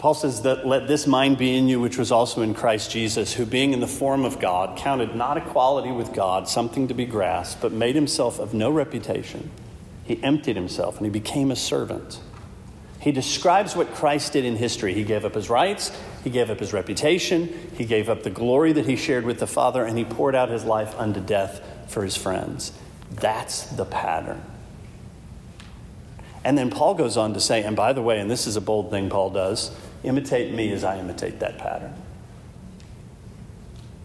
Paul 0.00 0.14
says 0.14 0.42
that 0.42 0.66
let 0.66 0.88
this 0.88 1.06
mind 1.06 1.38
be 1.38 1.56
in 1.56 1.68
you, 1.68 1.78
which 1.78 1.98
was 1.98 2.10
also 2.10 2.42
in 2.42 2.54
Christ 2.54 2.90
Jesus, 2.90 3.34
who 3.34 3.46
being 3.46 3.72
in 3.72 3.80
the 3.80 3.86
form 3.86 4.24
of 4.24 4.40
God, 4.40 4.76
counted 4.76 5.14
not 5.14 5.36
equality 5.36 5.92
with 5.92 6.12
God 6.12 6.48
something 6.48 6.88
to 6.88 6.94
be 6.94 7.04
grasped, 7.04 7.60
but 7.60 7.70
made 7.70 7.94
himself 7.94 8.40
of 8.40 8.52
no 8.52 8.70
reputation 8.70 9.50
he 10.10 10.20
emptied 10.24 10.56
himself 10.56 10.96
and 10.96 11.06
he 11.06 11.10
became 11.10 11.52
a 11.52 11.56
servant. 11.56 12.18
He 12.98 13.12
describes 13.12 13.76
what 13.76 13.94
Christ 13.94 14.32
did 14.32 14.44
in 14.44 14.56
history. 14.56 14.92
He 14.92 15.04
gave 15.04 15.24
up 15.24 15.34
his 15.34 15.48
rights, 15.48 15.92
he 16.24 16.30
gave 16.30 16.50
up 16.50 16.58
his 16.58 16.72
reputation, 16.72 17.48
he 17.76 17.84
gave 17.84 18.08
up 18.08 18.24
the 18.24 18.30
glory 18.30 18.72
that 18.72 18.86
he 18.86 18.96
shared 18.96 19.24
with 19.24 19.38
the 19.38 19.46
Father, 19.46 19.84
and 19.84 19.96
he 19.96 20.04
poured 20.04 20.34
out 20.34 20.50
his 20.50 20.64
life 20.64 20.98
unto 20.98 21.20
death 21.20 21.62
for 21.86 22.02
his 22.02 22.16
friends. 22.16 22.72
That's 23.12 23.66
the 23.66 23.84
pattern. 23.84 24.42
And 26.44 26.58
then 26.58 26.70
Paul 26.70 26.94
goes 26.94 27.16
on 27.16 27.32
to 27.34 27.40
say, 27.40 27.62
and 27.62 27.76
by 27.76 27.92
the 27.92 28.02
way, 28.02 28.18
and 28.18 28.28
this 28.28 28.48
is 28.48 28.56
a 28.56 28.60
bold 28.60 28.90
thing 28.90 29.10
Paul 29.10 29.30
does 29.30 29.70
imitate 30.02 30.52
me 30.52 30.72
as 30.72 30.84
I 30.84 30.98
imitate 30.98 31.40
that 31.40 31.58
pattern. 31.58 31.94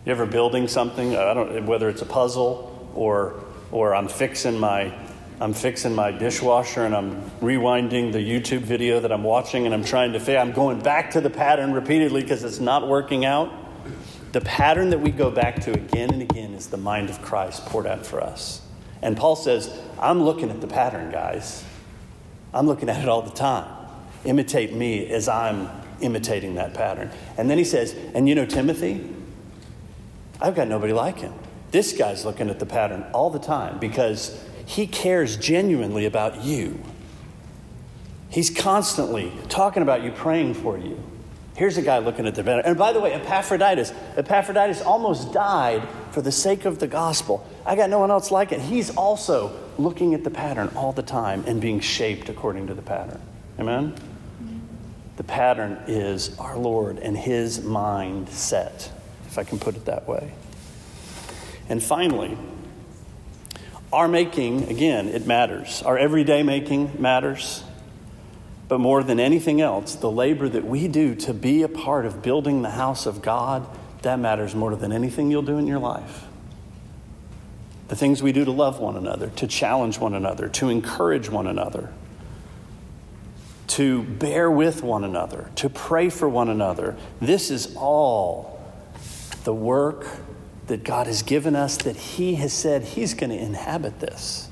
You 0.05 0.11
ever 0.11 0.25
building 0.25 0.67
something? 0.67 1.15
I 1.15 1.33
don't 1.33 1.65
whether 1.65 1.89
it's 1.89 2.01
a 2.01 2.05
puzzle 2.05 2.91
or 2.93 3.43
or 3.71 3.95
I'm 3.95 4.07
fixing 4.07 4.59
my 4.59 4.93
I'm 5.39 5.53
fixing 5.53 5.93
my 5.93 6.11
dishwasher 6.11 6.85
and 6.85 6.95
I'm 6.95 7.21
rewinding 7.41 8.13
the 8.13 8.19
YouTube 8.19 8.61
video 8.61 9.01
that 9.01 9.11
I'm 9.11 9.23
watching 9.23 9.65
and 9.65 9.73
I'm 9.73 9.83
trying 9.83 10.13
to 10.13 10.19
figure 10.19 10.39
I'm 10.39 10.53
going 10.53 10.79
back 10.79 11.11
to 11.11 11.21
the 11.21 11.29
pattern 11.29 11.73
repeatedly 11.73 12.21
because 12.21 12.43
it's 12.43 12.59
not 12.59 12.87
working 12.87 13.25
out. 13.25 13.51
The 14.31 14.41
pattern 14.41 14.91
that 14.91 14.99
we 14.99 15.11
go 15.11 15.31
back 15.31 15.61
to 15.61 15.73
again 15.73 16.11
and 16.11 16.21
again 16.21 16.53
is 16.53 16.67
the 16.67 16.77
mind 16.77 17.09
of 17.09 17.21
Christ 17.21 17.65
poured 17.65 17.87
out 17.87 18.05
for 18.05 18.21
us. 18.21 18.61
And 19.01 19.17
Paul 19.17 19.35
says, 19.35 19.69
I'm 19.99 20.23
looking 20.23 20.49
at 20.49 20.61
the 20.61 20.67
pattern, 20.67 21.11
guys. 21.11 21.63
I'm 22.53 22.65
looking 22.65 22.89
at 22.89 23.01
it 23.01 23.09
all 23.09 23.21
the 23.21 23.31
time. 23.31 23.84
Imitate 24.25 24.73
me 24.73 25.07
as 25.07 25.27
I'm 25.27 25.69
imitating 26.01 26.55
that 26.55 26.73
pattern. 26.73 27.11
And 27.37 27.49
then 27.49 27.57
he 27.57 27.63
says, 27.63 27.95
And 28.13 28.27
you 28.27 28.35
know 28.35 28.45
Timothy? 28.45 29.09
I've 30.41 30.55
got 30.55 30.67
nobody 30.67 30.93
like 30.93 31.19
him. 31.19 31.33
This 31.71 31.93
guy's 31.93 32.25
looking 32.25 32.49
at 32.49 32.59
the 32.59 32.65
pattern 32.65 33.05
all 33.13 33.29
the 33.29 33.39
time 33.39 33.79
because 33.79 34.43
he 34.65 34.87
cares 34.87 35.37
genuinely 35.37 36.05
about 36.05 36.43
you. 36.43 36.81
He's 38.29 38.49
constantly 38.49 39.31
talking 39.49 39.81
about 39.81 40.03
you, 40.03 40.11
praying 40.11 40.55
for 40.55 40.77
you. 40.77 41.01
Here's 41.55 41.77
a 41.77 41.81
guy 41.81 41.99
looking 41.99 42.27
at 42.27 42.35
the 42.35 42.43
pattern. 42.43 42.63
And 42.65 42.77
by 42.77 42.91
the 42.91 42.99
way, 42.99 43.13
Epaphroditus, 43.13 43.93
Epaphroditus 44.17 44.81
almost 44.81 45.31
died 45.31 45.87
for 46.11 46.21
the 46.21 46.31
sake 46.31 46.65
of 46.65 46.79
the 46.79 46.87
gospel. 46.87 47.47
I 47.65 47.77
got 47.77 47.89
no 47.89 47.99
one 47.99 48.11
else 48.11 48.29
like 48.29 48.51
it. 48.51 48.59
He's 48.59 48.89
also 48.89 49.57
looking 49.77 50.13
at 50.13 50.25
the 50.25 50.29
pattern 50.29 50.69
all 50.75 50.91
the 50.91 51.03
time 51.03 51.45
and 51.47 51.61
being 51.61 51.79
shaped 51.79 52.27
according 52.27 52.67
to 52.67 52.73
the 52.73 52.81
pattern. 52.81 53.21
Amen? 53.57 53.95
The 55.17 55.23
pattern 55.23 55.83
is 55.87 56.37
our 56.39 56.57
Lord 56.57 56.99
and 56.99 57.17
his 57.17 57.63
mind 57.63 58.29
set, 58.29 58.91
if 59.27 59.37
I 59.37 59.43
can 59.43 59.59
put 59.59 59.75
it 59.75 59.85
that 59.85 60.07
way. 60.07 60.33
And 61.69 61.81
finally, 61.81 62.37
our 63.93 64.07
making, 64.07 64.69
again, 64.69 65.07
it 65.07 65.25
matters. 65.25 65.81
Our 65.83 65.97
everyday 65.97 66.43
making 66.43 67.01
matters. 67.01 67.63
But 68.67 68.79
more 68.79 69.03
than 69.03 69.19
anything 69.19 69.61
else, 69.61 69.95
the 69.95 70.11
labor 70.11 70.49
that 70.49 70.65
we 70.65 70.87
do 70.87 71.15
to 71.15 71.33
be 71.33 71.61
a 71.63 71.69
part 71.69 72.05
of 72.05 72.21
building 72.21 72.61
the 72.61 72.71
house 72.71 73.05
of 73.05 73.21
God, 73.21 73.67
that 74.01 74.19
matters 74.19 74.53
more 74.53 74.75
than 74.75 74.91
anything 74.91 75.31
you'll 75.31 75.43
do 75.43 75.57
in 75.57 75.65
your 75.65 75.79
life. 75.79 76.25
The 77.87 77.95
things 77.95 78.21
we 78.21 78.31
do 78.31 78.43
to 78.43 78.51
love 78.51 78.79
one 78.79 78.97
another, 78.97 79.29
to 79.37 79.47
challenge 79.47 79.99
one 79.99 80.13
another, 80.13 80.49
to 80.49 80.69
encourage 80.69 81.29
one 81.29 81.47
another, 81.47 81.93
to 83.67 84.03
bear 84.03 84.49
with 84.49 84.83
one 84.83 85.03
another, 85.03 85.49
to 85.55 85.69
pray 85.69 86.09
for 86.09 86.29
one 86.29 86.49
another. 86.49 86.95
This 87.19 87.49
is 87.49 87.75
all 87.75 88.61
the 89.43 89.53
work 89.53 90.05
that 90.67 90.83
God 90.83 91.07
has 91.07 91.21
given 91.21 91.55
us 91.55 91.77
that 91.77 91.95
He 91.95 92.35
has 92.35 92.53
said 92.53 92.83
He's 92.83 93.13
going 93.13 93.29
to 93.29 93.37
inhabit 93.37 93.99
this. 93.99 94.49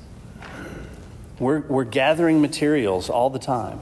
We're, 1.38 1.60
we're 1.60 1.84
gathering 1.84 2.40
materials 2.40 3.10
all 3.10 3.30
the 3.30 3.38
time. 3.38 3.80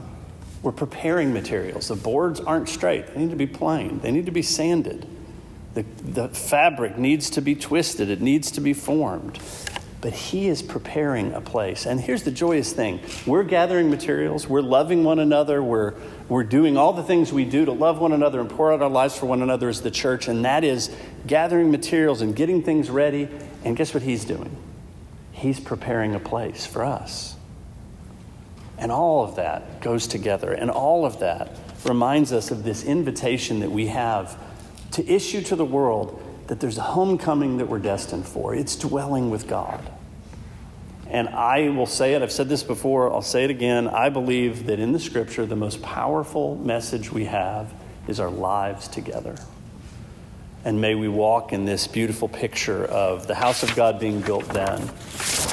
We're 0.61 0.71
preparing 0.71 1.33
materials. 1.33 1.89
The 1.89 1.95
boards 1.95 2.39
aren't 2.39 2.69
straight, 2.69 3.07
they 3.07 3.19
need 3.19 3.29
to 3.31 3.35
be 3.35 3.47
planed, 3.47 4.01
they 4.01 4.11
need 4.11 4.25
to 4.25 4.31
be 4.31 4.41
sanded. 4.41 5.07
The, 5.73 5.83
the 6.03 6.29
fabric 6.29 6.97
needs 6.97 7.31
to 7.31 7.41
be 7.41 7.55
twisted, 7.55 8.09
it 8.09 8.21
needs 8.21 8.51
to 8.51 8.61
be 8.61 8.73
formed. 8.73 9.39
But 10.03 10.11
He 10.11 10.49
is 10.49 10.61
preparing 10.61 11.31
a 11.31 11.39
place. 11.39 11.85
And 11.85 11.97
here's 11.97 12.23
the 12.23 12.31
joyous 12.31 12.73
thing 12.73 12.99
we're 13.25 13.45
gathering 13.45 13.89
materials, 13.89 14.49
we're 14.49 14.61
loving 14.61 15.05
one 15.05 15.17
another, 15.17 15.63
we're, 15.63 15.93
we're 16.27 16.43
doing 16.43 16.75
all 16.75 16.91
the 16.91 17.03
things 17.03 17.31
we 17.31 17.45
do 17.45 17.63
to 17.63 17.71
love 17.71 17.99
one 17.99 18.11
another 18.11 18.41
and 18.41 18.49
pour 18.49 18.73
out 18.73 18.81
our 18.81 18.89
lives 18.89 19.17
for 19.17 19.27
one 19.27 19.41
another 19.41 19.69
as 19.69 19.79
the 19.79 19.89
church, 19.89 20.27
and 20.27 20.43
that 20.43 20.65
is 20.65 20.93
gathering 21.25 21.71
materials 21.71 22.21
and 22.21 22.35
getting 22.35 22.61
things 22.61 22.89
ready. 22.89 23.29
And 23.63 23.77
guess 23.77 23.93
what 23.93 24.03
he's 24.03 24.25
doing? 24.25 24.53
He's 25.31 25.61
preparing 25.61 26.15
a 26.15 26.19
place 26.19 26.65
for 26.65 26.83
us. 26.83 27.37
And 28.77 28.91
all 28.91 29.23
of 29.23 29.37
that 29.37 29.79
goes 29.79 30.05
together. 30.05 30.51
And 30.51 30.69
all 30.69 31.05
of 31.05 31.19
that 31.19 31.55
reminds 31.85 32.33
us 32.33 32.51
of 32.51 32.65
this 32.65 32.83
invitation 32.83 33.61
that 33.61 33.71
we 33.71 33.87
have 33.87 34.37
to 34.91 35.09
issue 35.09 35.41
to 35.43 35.55
the 35.55 35.63
world 35.63 36.21
that 36.47 36.59
there's 36.59 36.77
a 36.77 36.81
homecoming 36.81 37.57
that 37.57 37.67
we're 37.67 37.79
destined 37.79 38.25
for. 38.25 38.53
It's 38.53 38.75
dwelling 38.75 39.29
with 39.29 39.47
God. 39.47 39.89
And 41.07 41.29
I 41.29 41.69
will 41.69 41.85
say 41.85 42.15
it, 42.15 42.21
I've 42.21 42.31
said 42.31 42.49
this 42.49 42.63
before, 42.63 43.11
I'll 43.11 43.21
say 43.21 43.43
it 43.43 43.51
again. 43.51 43.87
I 43.87 44.09
believe 44.09 44.65
that 44.65 44.79
in 44.79 44.93
the 44.93 44.99
scripture, 44.99 45.45
the 45.45 45.55
most 45.55 45.81
powerful 45.81 46.55
message 46.55 47.11
we 47.11 47.25
have 47.25 47.73
is 48.07 48.19
our 48.19 48.31
lives 48.31 48.87
together. 48.87 49.35
And 50.65 50.79
may 50.79 50.95
we 50.95 51.09
walk 51.09 51.53
in 51.53 51.65
this 51.65 51.87
beautiful 51.87 52.29
picture 52.29 52.85
of 52.85 53.27
the 53.27 53.35
house 53.35 53.63
of 53.63 53.75
God 53.75 53.99
being 53.99 54.21
built 54.21 54.45
then. 54.49 54.89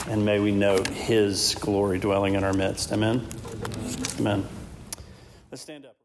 And 0.09 0.25
may 0.25 0.39
we 0.39 0.53
note 0.53 0.87
his 0.87 1.57
glory 1.57 1.99
dwelling 1.99 2.35
in 2.35 2.45
our 2.45 2.53
midst. 2.53 2.93
Amen. 2.93 3.27
Amen. 4.19 4.47
Let's 5.51 5.63
stand 5.63 5.85
up. 5.85 6.00